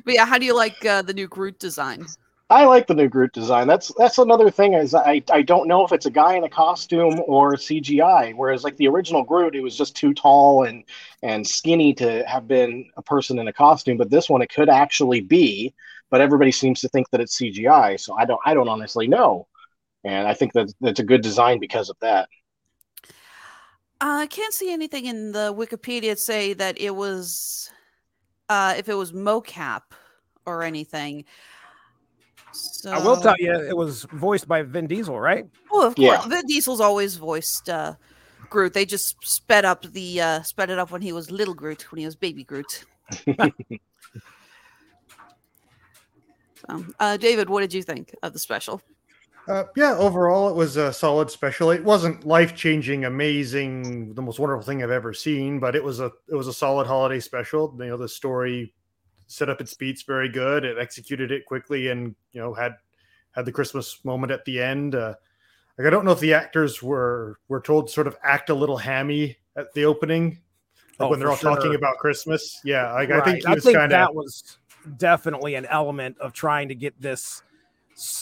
[0.06, 2.06] But yeah, how do you like uh, the new Groot design?
[2.54, 3.68] I like the new Groot design.
[3.68, 6.50] That's that's another thing is I, I don't know if it's a guy in a
[6.50, 8.36] costume or CGI.
[8.36, 10.84] Whereas like the original Groot, it was just too tall and
[11.24, 13.98] and skinny to have been a person in a costume.
[13.98, 15.74] But this one, it could actually be.
[16.12, 18.00] But everybody seems to think that it's CGI.
[18.00, 19.48] So I don't I don't honestly know.
[20.04, 22.30] And I think that that's a good design because of that.
[24.00, 27.72] Uh, I can't see anything in the Wikipedia say that it was,
[28.50, 29.82] uh, if it was mocap
[30.46, 31.24] or anything.
[32.54, 35.46] So, I will tell you, it was voiced by Vin Diesel, right?
[35.72, 36.18] Oh, of Yeah.
[36.18, 36.26] course.
[36.26, 37.96] Vin Diesel's always voiced uh,
[38.50, 38.74] Groot.
[38.74, 42.00] They just sped up the uh, sped it up when he was little Groot, when
[42.00, 42.86] he was baby Groot.
[43.40, 43.50] so,
[47.00, 48.82] uh, David, what did you think of the special?
[49.48, 51.72] Uh, yeah, overall, it was a solid special.
[51.72, 56.00] It wasn't life changing, amazing, the most wonderful thing I've ever seen, but it was
[56.00, 57.76] a it was a solid holiday special.
[57.80, 58.74] You know, the story
[59.34, 60.64] set up its beats very good.
[60.64, 62.76] It executed it quickly, and you know had
[63.32, 64.96] had the Christmas moment at the end.
[64.96, 65.16] Uh,
[65.78, 68.54] like I don't know if the actors were were told to sort of act a
[68.54, 70.40] little hammy at the opening,
[71.00, 72.62] like Oh, when they're all for talking about Christmas.
[72.64, 74.58] Yeah, like, I think he was kind that was
[74.98, 77.42] definitely an element of trying to get this,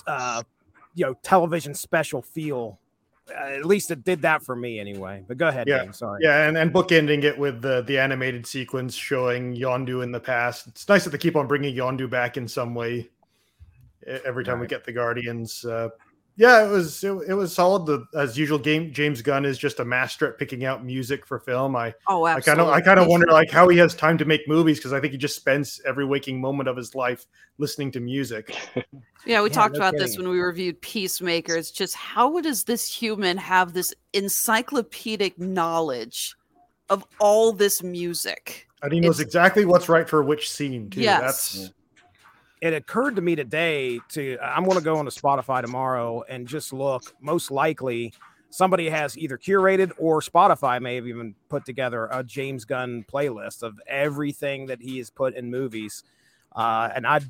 [0.08, 0.43] uh,
[0.95, 2.80] you know, television special feel.
[3.36, 5.24] Uh, at least it did that for me anyway.
[5.28, 5.86] But go ahead, Yeah.
[5.86, 5.96] Dave.
[5.96, 6.20] Sorry.
[6.24, 10.67] Yeah, and, and bookending it with the the animated sequence showing Yondu in the past.
[10.67, 13.10] It's nice that they keep on bringing Yondu back in some way
[14.26, 15.63] every time we get the Guardians.
[15.63, 15.89] Uh,
[16.41, 17.86] yeah, it was it, it was solid.
[17.86, 21.38] The as usual, game James Gunn is just a master at picking out music for
[21.39, 21.75] film.
[21.75, 22.67] I Oh, I kind of.
[22.69, 25.12] I kind of wonder like how he has time to make movies because I think
[25.12, 27.27] he just spends every waking moment of his life
[27.60, 28.56] listening to music.
[29.23, 31.56] Yeah, we Yeah, talked no about this when we reviewed Peacemaker.
[31.56, 36.36] It's just how does this human have this encyclopedic knowledge
[36.89, 38.67] of all this music?
[38.82, 41.01] And he knows It's- exactly what's right for which scene too.
[41.01, 41.21] Yes.
[41.21, 41.71] That's
[42.62, 46.71] it occurred to me today to I'm going to go onto Spotify tomorrow and just
[46.71, 47.04] look.
[47.19, 48.13] Most likely,
[48.52, 53.63] somebody has either curated or Spotify may have even put together a James Gunn playlist
[53.63, 56.04] of everything that he has put in movies,
[56.56, 57.30] uh, and I'd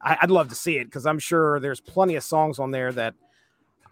[0.00, 3.14] I'd love to see it because I'm sure there's plenty of songs on there that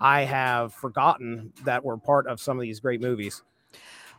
[0.01, 3.43] I have forgotten that were part of some of these great movies.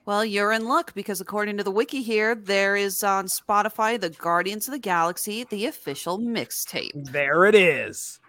[0.05, 4.09] Well, you're in luck because according to the wiki here, there is on Spotify the
[4.09, 6.91] Guardians of the Galaxy, the official mixtape.
[7.11, 8.19] There it is.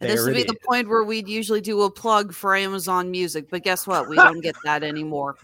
[0.00, 3.10] And this would be it the point where we'd usually do a plug for Amazon
[3.10, 4.08] Music, but guess what?
[4.08, 5.36] We don't get that anymore.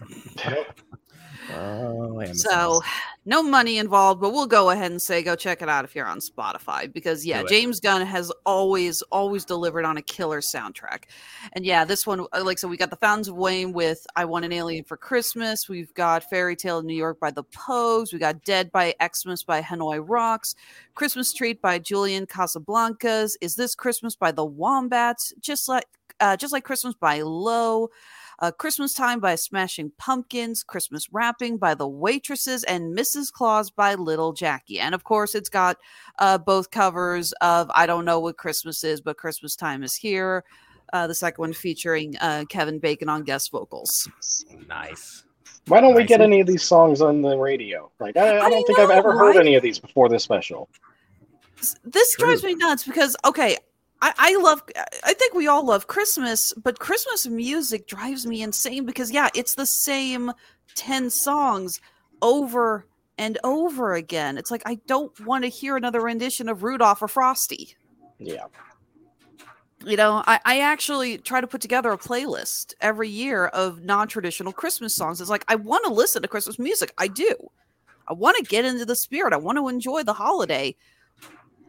[1.53, 2.81] Oh, So,
[3.25, 6.05] no money involved, but we'll go ahead and say go check it out if you're
[6.05, 11.03] on Spotify because yeah, James Gunn has always always delivered on a killer soundtrack.
[11.53, 14.25] And yeah, this one uh, like so we got The Fountains of Wayne with I
[14.25, 18.13] Want an Alien for Christmas, we've got Fairy Tale of New York by The Pogues,
[18.13, 20.55] we got Dead by Xmas by Hanoi Rocks,
[20.95, 25.85] Christmas Treat by Julian Casablancas, Is This Christmas by The Wombats, just like
[26.19, 27.89] uh, just like Christmas by Low,
[28.39, 33.31] uh, Christmas Time by Smashing Pumpkins, Christmas Wrapping by The Waitresses, and Mrs.
[33.31, 34.79] Claus by Little Jackie.
[34.79, 35.77] And of course, it's got
[36.19, 40.43] uh, both covers of I Don't Know What Christmas Is, but Christmas Time is Here.
[40.93, 44.09] Uh, the second one featuring uh, Kevin Bacon on guest vocals.
[44.67, 45.23] nice.
[45.67, 47.91] Why don't we get any of these songs on the radio?
[47.99, 50.23] Like, I, I I don't think I've know, ever heard any of these before this
[50.23, 50.69] special.
[51.83, 52.25] this True.
[52.27, 53.57] drives me nuts because okay
[54.01, 54.61] I, I love
[55.03, 59.55] i think we all love christmas but christmas music drives me insane because yeah it's
[59.55, 60.31] the same
[60.75, 61.81] 10 songs
[62.21, 62.85] over
[63.17, 64.37] and over again.
[64.37, 67.75] It's like i don't want to hear another rendition of rudolph or frosty.
[68.19, 68.45] Yeah.
[69.85, 74.53] you know I, I actually try to put together a playlist every year of non-traditional
[74.53, 75.19] christmas songs.
[75.21, 76.93] It's like i want to listen to christmas music.
[76.97, 77.33] I do.
[78.07, 79.33] I want to get into the spirit.
[79.33, 80.75] I want to enjoy the holiday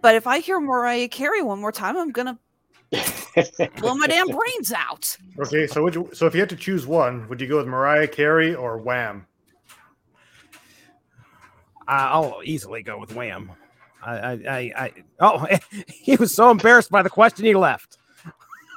[0.01, 2.39] but if i hear mariah carey one more time i'm gonna
[3.77, 6.87] blow my damn brains out Okay, so would you, so if you had to choose
[6.87, 9.25] one, would you go with Mariah Carey or Wham?
[11.87, 13.53] I- I'll easily go with Wham.
[14.03, 15.47] I, I, I, I oh,
[15.89, 17.99] he was so embarrassed by the question he left.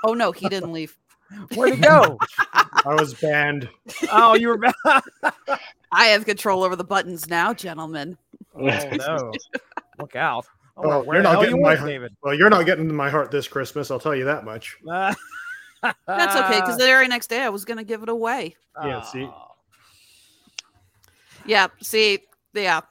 [0.04, 0.98] oh no he didn't leave
[1.56, 2.18] Where'd he go?
[2.54, 3.70] I was banned.
[4.12, 5.04] oh, you were back.
[5.92, 8.18] i have control over the buttons now gentlemen
[8.56, 9.32] oh no!
[10.00, 10.46] Look out!
[10.84, 12.16] Oh, where you're not getting you my David?
[12.24, 13.92] Well, you're not getting my heart this Christmas.
[13.92, 14.78] I'll tell you that much.
[14.84, 19.24] That's okay because the very next day i was gonna give it away Yeah, see?
[19.24, 19.48] oh.
[21.44, 22.20] Yeah, see,
[22.54, 22.82] yeah.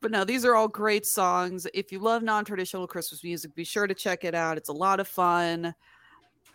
[0.00, 1.66] But no, these are all great songs.
[1.74, 4.56] If you love non-traditional Christmas music, be sure to check it out.
[4.56, 5.74] It's a lot of fun.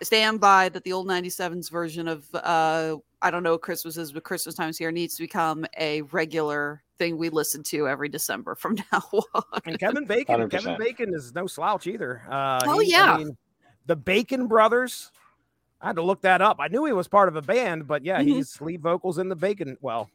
[0.01, 4.11] Stand by that the old 97s version of uh I don't know what Christmas is,
[4.11, 8.55] but Christmas time's here needs to become a regular thing we listen to every December
[8.55, 9.03] from now
[9.33, 9.43] on.
[9.65, 10.77] And Kevin Bacon, Kevin 100%.
[10.77, 12.21] Bacon is no slouch either.
[12.29, 13.23] Uh, Oh, he- yeah.
[13.87, 15.11] the Bacon brothers.
[15.81, 16.57] I had to look that up.
[16.59, 18.25] I knew he was part of a band, but yeah, Mhm.
[18.25, 19.77] he's lead vocals in the Bacon.
[19.81, 20.09] Well,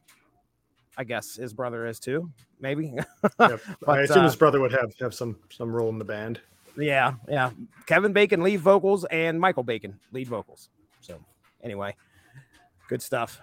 [0.97, 2.29] I guess his brother is too.
[2.59, 2.93] Maybe.
[3.39, 3.61] Yep.
[3.87, 6.39] I assume uh, his brother would have have some some role in the band.
[6.77, 7.51] Yeah, yeah.
[7.85, 10.69] Kevin Bacon lead vocals and Michael Bacon lead vocals.
[11.01, 11.19] So
[11.63, 11.95] anyway,
[12.87, 13.41] good stuff.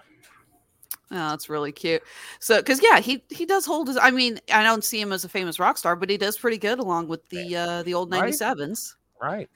[1.11, 2.03] Oh, that's really cute.
[2.39, 3.97] So, because yeah, he he does hold his.
[3.97, 6.59] I mean, I don't see him as a famous rock star, but he does pretty
[6.59, 8.19] good along with the uh the old Right.
[8.19, 8.95] ninety sevens.
[9.21, 9.49] Right.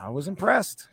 [0.00, 0.88] I was impressed.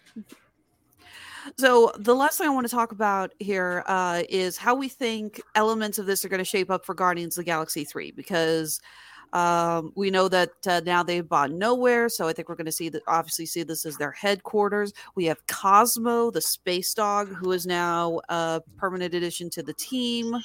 [1.57, 5.41] So, the last thing I want to talk about here uh, is how we think
[5.55, 8.79] elements of this are going to shape up for Guardians of the Galaxy three, because
[9.33, 12.71] um, we know that uh, now they've bought Knowhere, so I think we're going to
[12.71, 14.93] see that obviously see this as their headquarters.
[15.15, 20.35] We have Cosmo, the space dog, who is now a permanent addition to the team.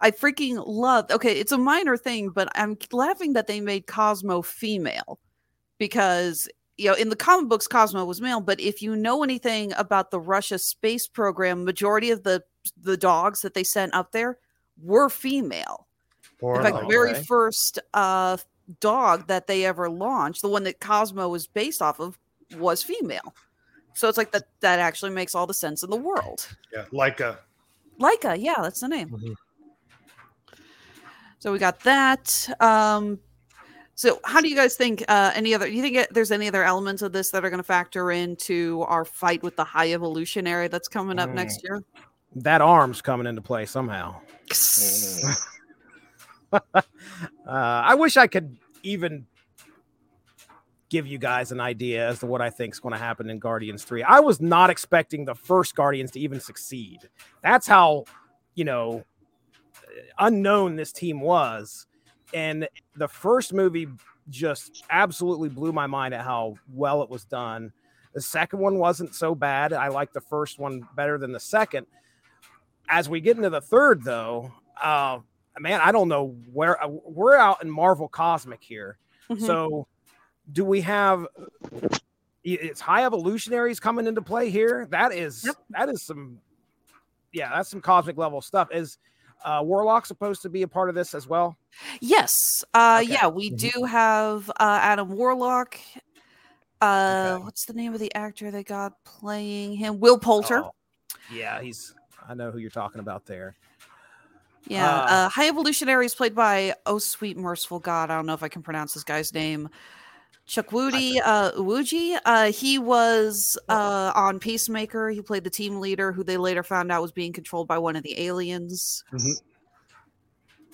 [0.00, 1.10] I freaking love.
[1.10, 5.18] Okay, it's a minor thing, but I'm laughing that they made Cosmo female
[5.78, 9.72] because you know in the comic books Cosmo was male, but if you know anything
[9.74, 12.42] about the Russia space program, majority of the
[12.82, 14.38] the dogs that they sent up there
[14.82, 15.85] were female.
[16.40, 17.22] Or In fact, the very okay.
[17.22, 18.36] first uh,
[18.80, 22.18] dog that they ever launched, the one that Cosmo was based off of,
[22.56, 23.34] was female.
[23.94, 24.44] So it's like that.
[24.60, 26.46] That actually makes all the sense in the world.
[26.72, 27.38] yeah, like a
[27.98, 29.08] Laika, yeah, that's the name.
[29.08, 29.34] Mhm.
[31.38, 32.48] So we got that.
[32.60, 33.18] Um,
[33.94, 35.02] so how do you guys think?
[35.08, 35.66] Uh, any other?
[35.66, 38.10] Do you think it- there's any other elements of this that are going to factor
[38.10, 41.34] into our fight with the high evolutionary that's coming up Mm.
[41.34, 41.82] next year?
[42.34, 44.20] That arm's coming into play somehow.
[47.46, 49.24] Uh, I wish I could even
[50.88, 53.38] give you guys an idea as to what I think is going to happen in
[53.38, 54.02] Guardians 3.
[54.02, 57.08] I was not expecting the first Guardians to even succeed.
[57.42, 58.04] That's how,
[58.54, 59.04] you know,
[60.18, 61.86] unknown this team was.
[62.34, 63.88] And the first movie
[64.28, 67.72] just absolutely blew my mind at how well it was done.
[68.14, 69.72] The second one wasn't so bad.
[69.72, 71.86] I like the first one better than the second.
[72.88, 75.18] As we get into the third, though, uh,
[75.58, 78.98] man, I don't know where uh, we're out in Marvel Cosmic here.
[79.30, 79.40] Mhm.
[79.46, 79.86] So,
[80.52, 81.26] do we have?
[82.44, 84.86] It's high evolutionaries coming into play here.
[84.90, 85.56] That is Yep.
[85.70, 86.38] that is some,
[87.32, 88.68] yeah, that's some cosmic level stuff.
[88.72, 88.98] Is
[89.44, 91.56] uh, Warlock supposed to be a part of this as well?
[92.00, 92.64] Yes.
[92.72, 93.12] Uh, Okay.
[93.12, 95.76] Yeah, we do have uh, Adam Warlock.
[96.80, 97.44] Uh, Okay.
[97.44, 99.98] What's the name of the actor they got playing him?
[99.98, 100.64] Will Poulter.
[100.64, 100.72] Oh,
[101.32, 101.94] yeah, he's.
[102.28, 103.56] I know who you're talking about there.
[104.68, 108.10] Yeah, Uh, uh, High Evolutionary is played by Oh Sweet Merciful God.
[108.10, 109.68] I don't know if I can pronounce this guy's name.
[110.48, 112.18] Chukwudi uh, Iwuji.
[112.24, 115.10] Uh, he was uh, on Peacemaker.
[115.10, 117.96] He played the team leader, who they later found out was being controlled by one
[117.96, 119.02] of the aliens.
[119.12, 119.40] Mhm.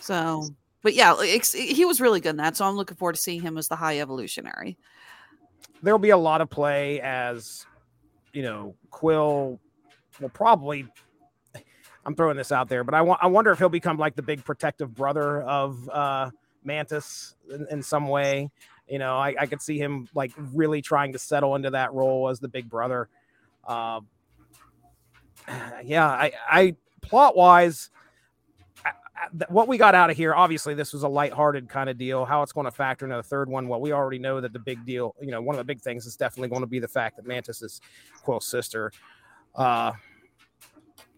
[0.01, 0.43] So,
[0.83, 2.57] but yeah, ex- he was really good in that.
[2.57, 4.77] So I'm looking forward to seeing him as the High Evolutionary.
[5.83, 7.67] there'll be a lot of play as
[8.33, 9.59] you know quill
[10.21, 10.87] will probably
[12.05, 14.23] i'm throwing this out there but i, wa- I wonder if he'll become like the
[14.23, 16.31] big protective brother of uh
[16.65, 18.51] mantis in, in some way
[18.89, 22.29] you know I, I could see him like really trying to settle into that role
[22.29, 23.09] as the big brother
[23.67, 24.01] uh,
[25.85, 27.91] yeah, I, I plot wise,
[29.49, 32.25] what we got out of here, obviously, this was a lighthearted kind of deal.
[32.25, 34.59] How it's going to factor into the third one, well, we already know that the
[34.59, 36.89] big deal, you know, one of the big things is definitely going to be the
[36.89, 37.81] fact that Mantis is
[38.23, 38.93] Quill's sister.
[39.55, 39.93] Uh,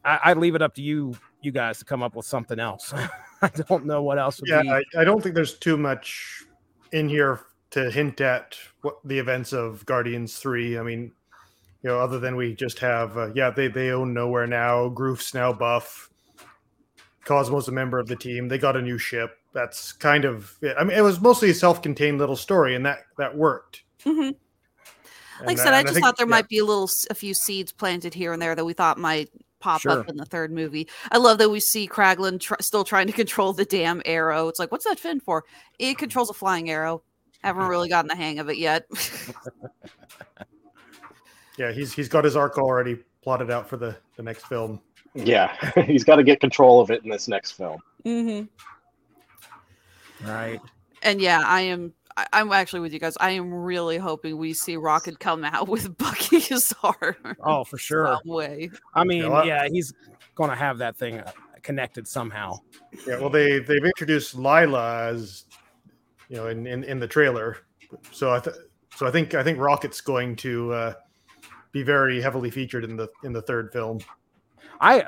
[0.04, 2.92] I, I leave it up to you, you guys, to come up with something else.
[3.42, 4.70] I don't know what else would Yeah, be.
[4.70, 6.44] I, I don't think there's too much
[6.92, 7.40] in here
[7.70, 10.78] to hint at what the events of Guardians Three.
[10.78, 11.12] I mean,
[11.82, 14.88] you know, other than we just have, uh, yeah, they they own Knowhere now.
[14.88, 16.10] Groot's now buff.
[17.24, 18.48] Cosmo's a member of the team.
[18.48, 19.38] They got a new ship.
[19.52, 20.76] That's kind of it.
[20.78, 23.82] I mean, it was mostly a self-contained little story, and that that worked.
[24.02, 24.34] hmm And,
[25.46, 26.30] Like I uh, said, I and just think- thought there yeah.
[26.30, 29.30] might be a little, a few seeds planted here and there that we thought might
[29.64, 30.00] pop Sure.
[30.00, 30.86] up in the third movie.
[31.10, 34.48] I love that we see Kraglin tr- still trying to control the damn arrow.
[34.48, 35.44] It's like, what's that fin for?
[35.78, 37.02] It controls a flying arrow.
[37.42, 38.86] Haven't really gotten the hang of it yet.
[41.56, 44.80] Yeah, he's he's got his arc already plotted out for the the next film.
[45.14, 45.54] Yeah,
[45.86, 47.80] he's got to get control of it in this next film.
[48.02, 48.42] hmm
[50.26, 50.60] right.
[51.02, 51.92] And yeah, I am.
[52.16, 53.16] I, I'm actually with you guys.
[53.20, 57.16] I am really hoping we see Rocket come out with Bucky's arm.
[57.40, 58.18] Oh, for sure.
[58.24, 58.70] way.
[58.94, 59.92] I mean, I- yeah, he's
[60.34, 61.30] going to have that thing uh,
[61.62, 62.58] connected somehow.
[63.06, 65.44] Yeah, well, they they've introduced Lylla as
[66.28, 67.58] you know in in, in the trailer,
[68.12, 68.56] so I th-
[68.96, 70.94] so I think I think Rocket's going to uh,
[71.72, 73.98] be very heavily featured in the in the third film.
[74.80, 75.04] I,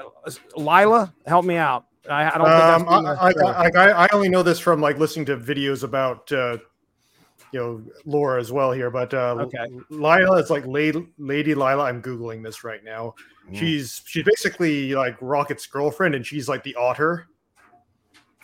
[0.57, 1.87] Lylla, help me out.
[2.09, 3.71] I, I don't Um, I've I, I.
[3.75, 6.59] I, I only know this from like listening to videos about uh,
[7.57, 9.67] you know lore as well here, but uh, Okay.
[9.89, 11.85] Lylla is like Lady, Lady Lylla.
[11.85, 13.15] I'm googling this right now.
[13.51, 13.57] Mm.
[13.59, 17.29] She's she's basically like Rocket's girlfriend, and she's like the otter.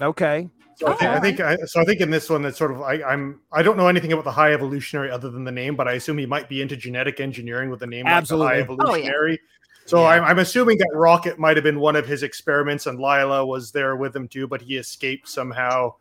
[0.01, 0.49] Okay.
[0.77, 1.81] So I think, I Oh, think I, so.
[1.81, 4.25] I think in this one, it's sort of I, I'm I don't know anything about
[4.25, 7.21] the high evolutionary other than the name, but I assume he might be into genetic
[7.21, 8.59] engineering with the name Absolutely.
[8.61, 9.03] like the high Oh, yeah.
[9.05, 9.41] evolutionary.
[9.85, 10.07] So Yeah.
[10.09, 13.71] I'm, I'm assuming that Rocket might have been one of his experiments, and Lylla was
[13.73, 15.95] there with him too, but he escaped somehow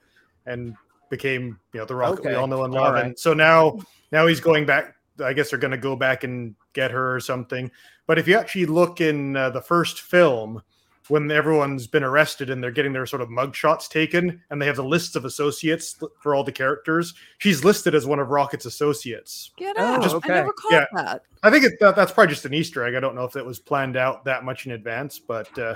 [0.45, 0.75] and
[1.11, 2.95] became you know the Rocket we all know and love.
[2.95, 3.05] right.
[3.05, 3.77] And so now
[4.11, 4.95] now he's going back.
[5.23, 7.69] I guess they're going to go back and get her or something.
[8.07, 10.63] But if you actually look in uh, the first film,
[11.09, 14.65] when everyone's been arrested and they're getting their sort of mug shots taken, and they
[14.65, 18.65] have the lists of associates for all the characters, she's listed as one of Rocket's
[18.65, 19.51] associates.
[19.57, 20.13] Get Oh, out!
[20.13, 20.33] okay.
[20.33, 20.85] I never caught Yeah.
[20.95, 21.23] that.
[21.43, 22.95] I think it, that, that's probably just an Easter egg.
[22.95, 25.75] I don't know if it was planned out that much in advance, but uh,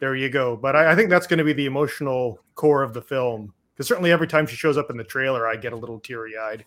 [0.00, 0.56] there you go.
[0.56, 3.52] But I, I think that's going to be the emotional core of the film.
[3.74, 6.36] Because certainly every time she shows up in the trailer, I get a little teary
[6.36, 6.64] eyed.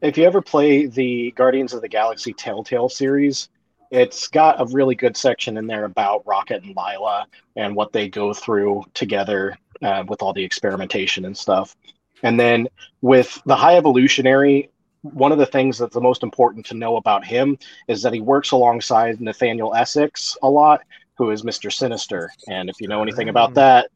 [0.00, 3.48] If you ever play the Guardians of the Galaxy Telltale series,
[3.90, 8.08] it's got a really good section in there about Rocket and Lylla and what they
[8.08, 11.76] go through together uh, with all the experimentation and stuff.
[12.22, 12.68] And then
[13.02, 14.70] with the High Evolutionary,
[15.02, 17.58] one of the things that's the most important to know about him
[17.88, 20.80] is that he works alongside Nathaniel Essex a lot,
[21.16, 21.72] who is Mr.
[21.72, 22.30] Sinister.
[22.48, 23.90] And if you know anything about that,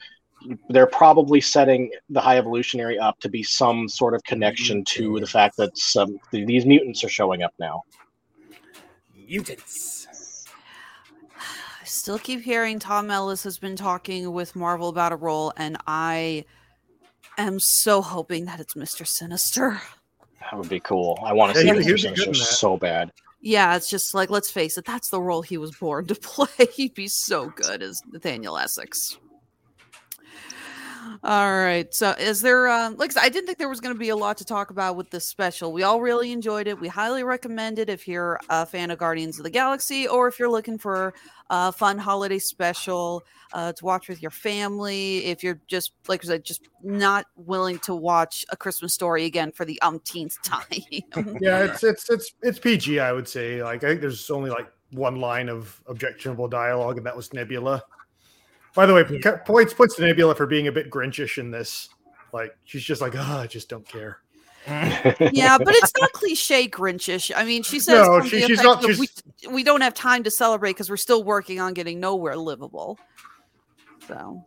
[0.68, 5.26] they're probably setting the High Evolutionary up to be some sort of connection to the
[5.26, 7.82] fact that some these mutants are showing up now.
[9.14, 10.06] Mutants.
[11.80, 15.76] I still keep hearing Tom Ellis has been talking with Marvel about a role, and
[15.86, 16.44] I
[17.36, 19.06] am so hoping that it's Mr.
[19.06, 19.80] Sinister.
[20.40, 21.18] That would be cool.
[21.22, 21.92] I want to Yeah, see he- he Mr.
[21.92, 23.12] would be good Sinister so bad.
[23.40, 26.66] Yeah, it's just like let's face it, that's the role he was born to play.
[26.74, 29.18] He'd be so good as Nathaniel Essex.
[31.24, 31.92] All right.
[31.92, 34.36] So, is there, um, like, I didn't think there was going to be a lot
[34.38, 35.72] to talk about with this special.
[35.72, 36.80] We all really enjoyed it.
[36.80, 40.38] We highly recommend it if you're a fan of Guardians of the Galaxy or if
[40.38, 41.14] you're looking for
[41.50, 45.24] a fun holiday special uh, to watch with your family.
[45.24, 49.52] If you're just, like I said, just not willing to watch A Christmas Story again
[49.52, 51.38] for the umpteenth time.
[51.40, 53.00] Yeah, it's it's it's it's PG.
[53.00, 53.62] I would say.
[53.62, 57.82] Like I think there's only like one line of objectionable dialogue, and that was Nebula.
[58.78, 61.88] By the way, ca- points points to Nebula for being a bit Grinchish in this.
[62.32, 64.20] Like she's just like, oh, I just don't care.
[64.68, 67.32] yeah, but it's not cliche Grinchish.
[67.34, 69.08] I mean, she says No, she- she's not- of, we,
[69.50, 73.00] we don't have time to celebrate because we're still working on getting Knowhere livable.
[74.06, 74.44] So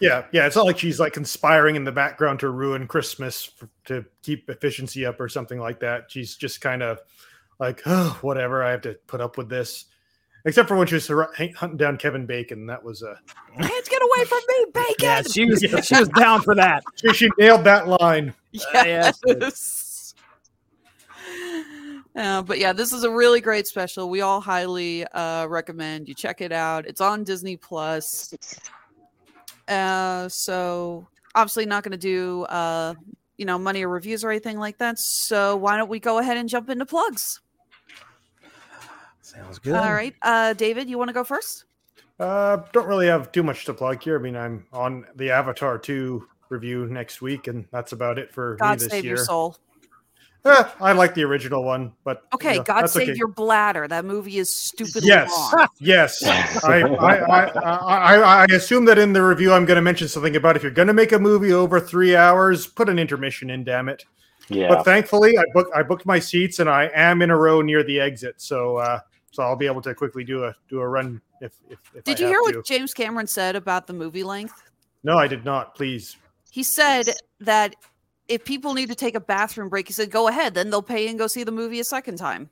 [0.00, 0.46] Yeah, yeah.
[0.46, 4.48] It's not like she's like conspiring in the background to ruin Christmas f to keep
[4.48, 6.12] efficiency up or something like that.
[6.12, 7.00] She's just kind of
[7.58, 8.62] like, oh, whatever.
[8.62, 9.86] I have to put up with this.
[10.46, 13.14] Except for when she was hunting down Kevin Bacon, that was uh,
[13.54, 14.94] hands get away from me, bacon.
[15.00, 16.82] Yeah, she was she was down for that.
[16.96, 18.34] she, she nailed that line.
[18.52, 19.18] yes.
[19.26, 19.80] Yes.
[22.16, 24.08] Uh, but yeah, this is a really great special.
[24.08, 26.86] We all highly uh, recommend you check it out.
[26.86, 28.32] It's on Disney Plus.
[29.66, 32.94] Uh, so obviously not going to do uh,
[33.36, 35.00] you know money or reviews or anything like that.
[35.00, 37.40] So why don't we go ahead and jump into plugs?
[39.34, 39.74] Sounds good.
[39.74, 41.64] All right, uh, David, you want to go first?
[42.20, 44.18] Uh, don't really have too much to plug here.
[44.18, 48.56] I mean, I'm on the Avatar 2 review next week, and that's about it for
[48.56, 49.16] God me this save year.
[49.16, 49.56] your soul.
[50.46, 53.18] Eh, I like the original one, but you Okay, know, God save okay.
[53.18, 53.88] your bladder.
[53.88, 55.68] That movie is stupidly Yes, long.
[55.80, 56.22] yes.
[56.64, 60.36] I, I, I, I, I assume that in the review, I'm going to mention something
[60.36, 63.64] about if you're going to make a movie over three hours, put an intermission in.
[63.64, 64.04] Damn it!
[64.48, 64.68] Yeah.
[64.68, 67.82] But thankfully, I booked I booked my seats, and I am in a row near
[67.82, 69.00] the exit, so uh,
[69.34, 72.18] so I'll be able to quickly do a do a run if if, if Did
[72.18, 72.64] I you hear have what.
[72.64, 74.62] James Cameron said about the movie length?
[75.02, 75.74] No, I did not.
[75.74, 76.16] Please.
[76.52, 77.06] He said
[77.40, 77.74] that
[78.28, 81.08] if people need to take a bathroom break, he said, "Go ahead, then they'll pay
[81.08, 82.48] and go see the movie a second time."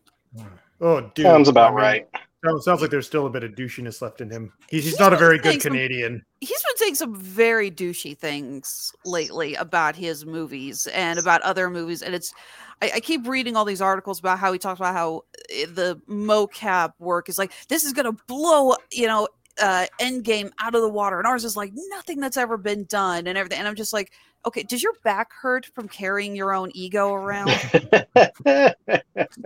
[0.81, 1.25] Oh, dude.
[1.25, 2.09] Sounds about I mean, right.
[2.45, 4.53] Sounds sounds like there's still a bit of douchiness left in him.
[4.69, 6.25] He's, he's He's not a very good some- Canadian.
[6.41, 12.03] He's been saying some very douchey things lately about his movies and about other movies,
[12.03, 12.33] and it's.
[12.81, 16.01] I, I keep reading all these articles about how he talks about how eh, the
[16.09, 19.29] mocap work is like this is gonna blow, you know,
[19.61, 23.27] uh Endgame out of the water, and ours is like nothing that's ever been done
[23.27, 23.59] and everything.
[23.59, 24.13] And I'm just like,
[24.47, 27.51] okay, does your back hurt from carrying your own ego around?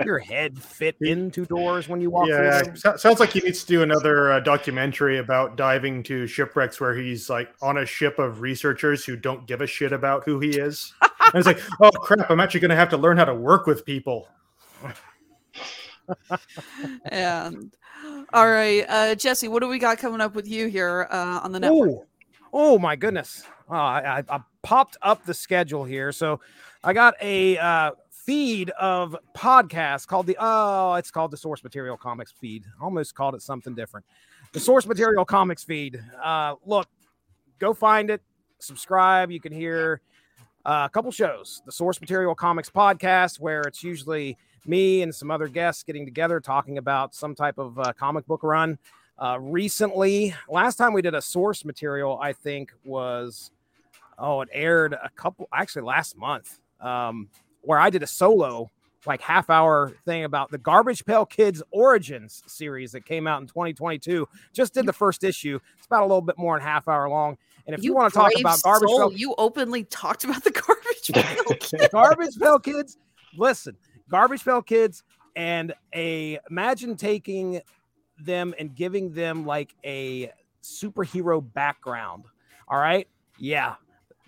[0.04, 2.98] Your head fit into doors when you walk through Yeah, them?
[2.98, 7.28] sounds like he needs to do another uh, documentary about diving to shipwrecks where he's
[7.28, 10.94] like on a ship of researchers who don't give a shit about who he is.
[11.02, 13.66] and it's like, oh crap, I'm actually going to have to learn how to work
[13.66, 14.28] with people.
[17.06, 17.72] and
[18.36, 21.52] all right, uh, Jesse, what do we got coming up with you here uh, on
[21.52, 21.88] the network?
[21.88, 22.06] Oh,
[22.52, 23.42] oh my goodness!
[23.70, 26.40] Uh, I, I, popped up the schedule here, so
[26.84, 31.96] I got a uh, feed of podcasts called the oh, it's called the Source Material
[31.96, 32.64] Comics feed.
[32.78, 34.04] Almost called it something different.
[34.52, 35.98] The Source Material Comics feed.
[36.22, 36.88] Uh, look,
[37.58, 38.20] go find it,
[38.58, 39.30] subscribe.
[39.30, 40.02] You can hear
[40.66, 41.62] a couple shows.
[41.64, 44.36] The Source Material Comics podcast, where it's usually
[44.68, 48.42] me and some other guests getting together talking about some type of uh, comic book
[48.42, 48.78] run.
[49.18, 53.50] Uh, recently, last time we did a source material, I think was
[54.18, 57.28] oh, it aired a couple actually last month, um,
[57.62, 58.70] where I did a solo
[59.06, 63.46] like half hour thing about the Garbage Pail Kids Origins series that came out in
[63.46, 64.28] 2022.
[64.52, 65.60] Just did the first issue.
[65.78, 67.38] It's about a little bit more than half hour long.
[67.66, 70.50] And if you, want to talk about Garbage soul, Pail you openly talked about the
[71.12, 71.56] garbage pail.
[71.60, 71.90] Kid.
[71.92, 72.96] Garbage Pail Kids,
[73.36, 73.76] listen,
[74.10, 75.02] Garbage Pail Kids,
[75.34, 77.60] and a imagine taking
[78.18, 80.32] them and giving them like a
[80.62, 82.24] superhero background.
[82.68, 83.06] All right,
[83.38, 83.74] yeah,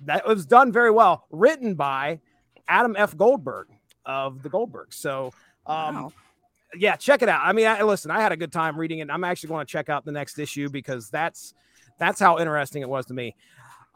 [0.04, 1.26] that was done very well.
[1.30, 2.20] Written by
[2.68, 3.16] Adam F.
[3.16, 3.68] Goldberg
[4.04, 4.94] of the Goldbergs.
[4.94, 5.32] So,
[5.66, 6.12] um, Wow.
[6.76, 7.40] yeah, check it out.
[7.44, 9.08] I mean, I, listen, I had a good time reading it.
[9.10, 11.54] I'm actually going to check out the next issue because that's
[11.98, 13.34] that's how interesting it was to me.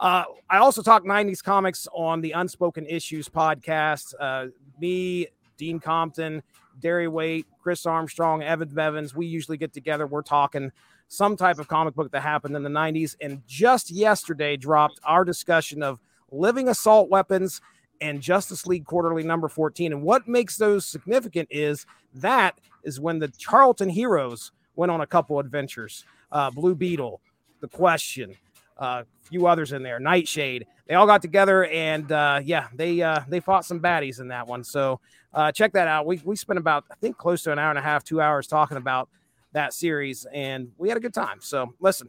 [0.01, 4.14] Uh, I also talk 90s comics on the Unspoken Issues podcast.
[4.18, 4.47] Uh,
[4.80, 5.28] me,
[5.62, 6.42] Dean Compton,
[6.80, 10.08] Derry Waite, Chris Armstrong, Evan Bevins, we usually get together.
[10.08, 10.72] We're talking
[11.06, 13.14] some type of comic book that happened in the 90s.
[13.20, 16.00] And just yesterday dropped our discussion of
[16.32, 17.60] living assault weapons
[18.00, 19.92] and Justice League Quarterly number 14.
[19.92, 25.06] And what makes those significant is that is when the Charlton Heroes went on a
[25.06, 26.04] couple adventures.
[26.32, 27.20] Uh, Blue Beetle,
[27.60, 28.34] The Question,
[28.83, 30.66] a few others in there, Nightshade.
[30.87, 34.47] They all got together and uh, yeah, they uh, they fought some baddies in that
[34.47, 34.64] one.
[34.64, 35.01] So
[35.33, 36.07] uh, check that out.
[36.07, 38.47] We we spent about I think close to an hour and a half, two hours
[38.47, 39.09] talking about
[39.53, 41.39] that series, and we had a good time.
[41.41, 42.09] So listen,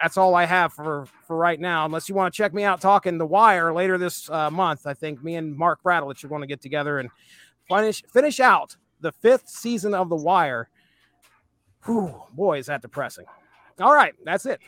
[0.00, 1.84] that's all I have for for right now.
[1.84, 4.94] Unless you want to check me out talking The Wire later this uh, month, I
[4.94, 7.10] think me and Mark Radulich are going to get together and
[7.68, 10.68] finish finish out the fifth season of The Wire.
[11.84, 13.26] Whew, boy, is that depressing.
[13.80, 14.60] All right, that's it.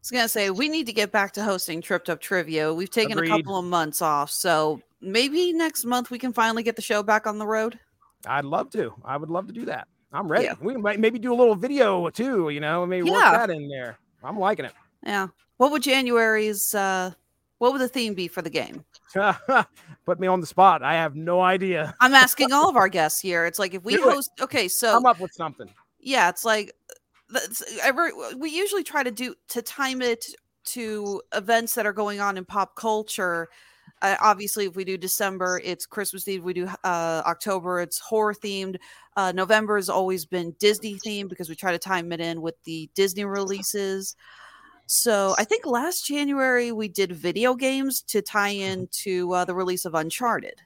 [0.00, 2.72] I was gonna say we need to get back to hosting Tripped Up Trivia.
[2.72, 3.30] We've taken Agreed.
[3.30, 7.02] a couple of months off, so maybe next month we can finally get the show
[7.02, 7.78] back on the road.
[8.26, 8.94] I'd love to.
[9.04, 9.88] I would love to do that.
[10.10, 10.46] I'm ready.
[10.46, 10.54] Yeah.
[10.60, 12.48] We might maybe do a little video too.
[12.48, 13.32] You know, maybe work Yeah.
[13.46, 13.98] that in there.
[14.24, 14.72] I'm liking it.
[15.04, 15.28] Yeah.
[15.58, 17.12] What would January's uh
[17.58, 18.82] what would the theme be for the game?
[20.06, 20.82] Put me on the spot.
[20.82, 21.94] I have no idea.
[22.00, 23.44] I'm asking all of our guests here.
[23.44, 24.12] It's like if we Do it.
[24.14, 25.68] host okay, so Come up with something.
[26.00, 26.72] yeah, it's like
[27.82, 30.26] every we usually try to do to time it
[30.64, 33.48] to events that are going on in pop culture.
[34.02, 36.42] Uh, obviously, if we do December, it's Christmas Eve.
[36.42, 38.76] We do uh, October, it's horror themed.
[39.16, 42.62] Uh, November has always been Disney themed because we try to time it in with
[42.64, 44.16] the Disney releases.
[44.86, 49.54] So I think last January we did video games to tie in to uh, the
[49.54, 50.60] release of Uncharted.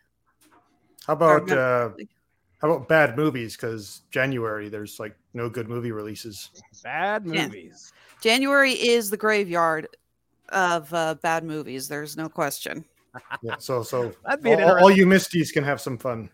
[1.07, 1.91] How about uh,
[2.65, 3.57] how about bad movies?
[3.57, 6.51] Because January there's like no good movie releases.
[6.83, 7.47] Bad Yeah.
[7.47, 7.93] movies.
[8.23, 9.87] January is the graveyard
[10.49, 11.89] of uh, bad movies.
[11.89, 12.83] There's no question.
[13.43, 16.31] Yeah, so so That'd be all, all you misties can have some fun.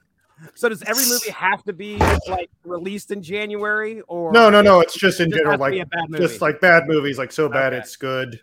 [0.55, 1.97] So does every movie have to be
[2.28, 4.78] like released in January or No, no, no.
[4.81, 6.22] It's just in Just general, has to be like a bad movie.
[6.26, 7.83] just like bad movies, like so bad Okay.
[7.83, 8.41] it's good.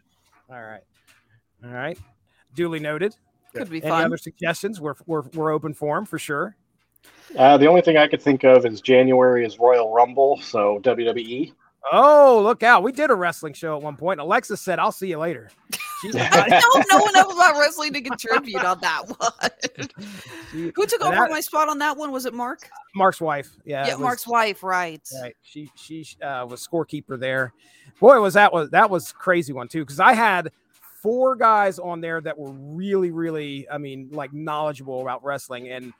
[0.50, 0.82] All right.
[1.64, 1.98] All right.
[2.54, 3.16] Duly noted.
[3.56, 4.04] Could be Any fun.
[4.06, 4.80] other suggestions?
[4.82, 6.56] We're, we're, we're open for them for sure.
[7.38, 10.80] Uh, the only thing I could think of is January is Royal Rumble, so.
[10.84, 11.54] WWE.
[11.92, 12.84] Oh, look out.
[12.84, 14.20] We did a wrestling show at one point.
[14.20, 15.50] Alexis said, I'll see you later.
[16.02, 19.88] She, no, no one knows about wrestling to contribute on that one.
[20.52, 22.12] she- Who took over that- my spot on that one?
[22.12, 22.70] Was it Mark?
[22.96, 23.50] Mark's wife.
[23.66, 23.88] Yeah.
[23.88, 25.02] Yeah, was- Mark's wife, right.
[25.22, 25.36] Right.
[25.44, 27.54] She she uh, was scorekeeper there.
[28.00, 30.52] Boy, was that was that was crazy one too because I had
[31.02, 35.94] four guys on there that were really really I mean like knowledgeable about wrestling and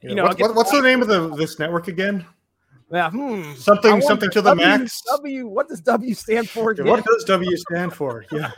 [0.00, 2.24] you Yeah, know what, what- what's the name of the this network again?
[2.90, 5.00] yeah, hmm, Something wonder, something to the W- max.
[5.12, 6.74] W what does W stand for?
[6.74, 8.24] Yeah, What does W stand for?
[8.32, 8.50] Yeah.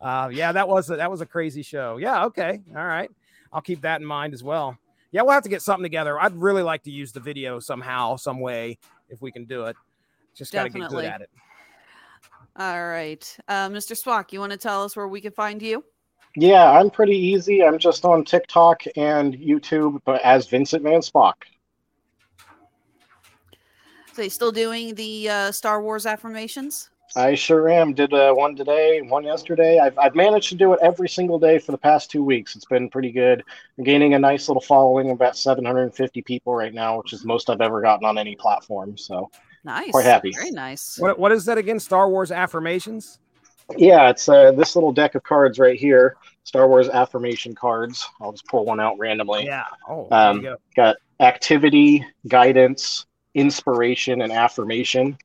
[0.00, 1.96] Uh, yeah, that was a, that was a crazy show.
[1.96, 3.10] Yeah, okay, all right,
[3.52, 4.76] I'll keep that in mind as well.
[5.12, 6.20] Yeah, we'll have to get something together.
[6.20, 9.76] I'd really like to use the video somehow, some way, if we can do it.
[10.34, 11.30] Just got to get good at it.
[12.56, 13.36] All right.
[13.48, 13.96] Uh, Mr.
[13.96, 15.84] Swack, you want to tell us where we can find you?
[16.36, 17.62] Yeah, I'm pretty easy.
[17.62, 21.34] I'm just on TikTok and YouTube, but as Vincent Van Spock.
[24.12, 26.90] So you still doing the uh, Star Wars affirmations?
[27.16, 27.94] I sure am.
[27.94, 29.78] Did uh, one today, one yesterday.
[29.78, 32.56] I've, I've managed to do it every single day for the past two weeks.
[32.56, 33.44] It's been pretty good.
[33.78, 37.28] I'm gaining a nice little following of about 750 people right now, which is the
[37.28, 38.96] most I've ever gotten on any platform.
[38.96, 39.30] So,
[39.64, 39.90] Nice.
[39.90, 40.32] Quite happy.
[40.32, 40.98] Very nice.
[40.98, 41.80] What what is that again?
[41.80, 43.18] Star Wars affirmations.
[43.76, 48.06] Yeah, it's uh, this little deck of cards right here Star Wars affirmation cards.
[48.20, 49.46] I'll just pull one out randomly.
[49.46, 49.64] Yeah.
[49.88, 50.56] Oh, Um, go.
[50.76, 55.16] got activity, guidance, inspiration, and affirmation.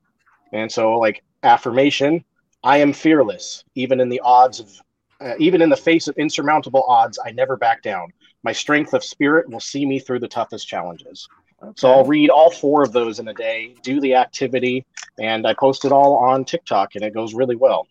[0.52, 2.24] And so, like affirmation,
[2.64, 4.72] I am fearless, even in the odds of,
[5.20, 7.18] uh, even in the face of insurmountable odds.
[7.24, 8.12] I never back down.
[8.42, 11.28] My strength of spirit will see me through the toughest challenges.
[11.76, 14.86] So I'll read all four of those in a day, do the activity,
[15.18, 17.86] and I post it all on TikTok, and it goes really well.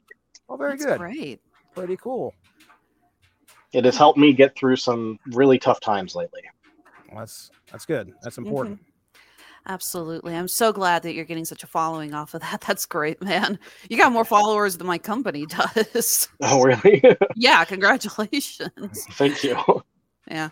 [0.49, 0.97] Oh, very That's good.
[0.97, 1.41] Great.
[1.75, 2.33] Pretty cool.
[3.71, 6.41] It has helped me get through some really tough times lately.
[7.09, 8.11] Well, that's that's good.
[8.23, 8.47] That's mm-hmm.
[8.47, 8.79] important.
[9.67, 10.35] Absolutely.
[10.35, 12.61] I'm so glad that you're getting such a following off of that.
[12.67, 13.59] That's great, man.
[13.89, 15.45] You got more followers than my company
[15.75, 16.27] does.
[16.41, 17.03] Oh, really?
[17.35, 19.05] yeah, congratulations.
[19.11, 19.57] Thank you.
[20.27, 20.49] Yeah.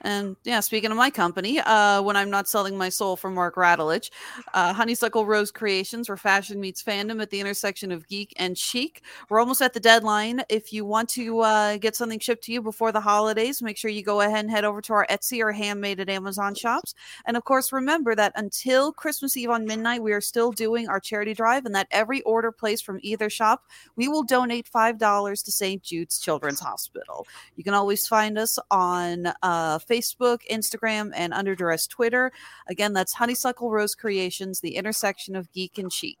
[0.00, 3.56] And yeah, speaking of my company, uh, when I'm not selling my soul for Mark
[3.56, 4.10] Radulich,
[4.54, 9.02] uh, Honeysuckle Rose Creations, where fashion meets fandom at the intersection of geek and chic.
[9.28, 10.42] We're almost at the deadline.
[10.48, 13.90] If you want to uh, get something shipped to you before the holidays, make sure
[13.90, 16.94] you go ahead and head over to our Etsy or Handmade at Amazon shops.
[17.26, 21.00] And of course, remember that until Christmas Eve on midnight, we are still doing our
[21.00, 23.64] charity drive, and that every order placed from either shop,
[23.96, 25.82] we will donate $5 to St.
[25.82, 27.26] Jude's Children's Hospital.
[27.56, 32.32] You can always find us on uh, Facebook, Instagram, and Under Duress Twitter.
[32.68, 36.18] Again, that's Honeysuckle Rose Creations, the intersection of geek and chic.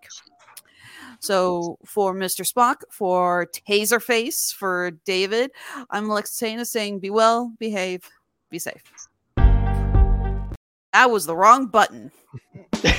[1.20, 2.50] So for Mr.
[2.50, 5.50] Spock, for Taserface, for David,
[5.90, 8.08] I'm Alexina saying be well, behave,
[8.50, 8.82] be safe.
[10.92, 12.10] That was the wrong button.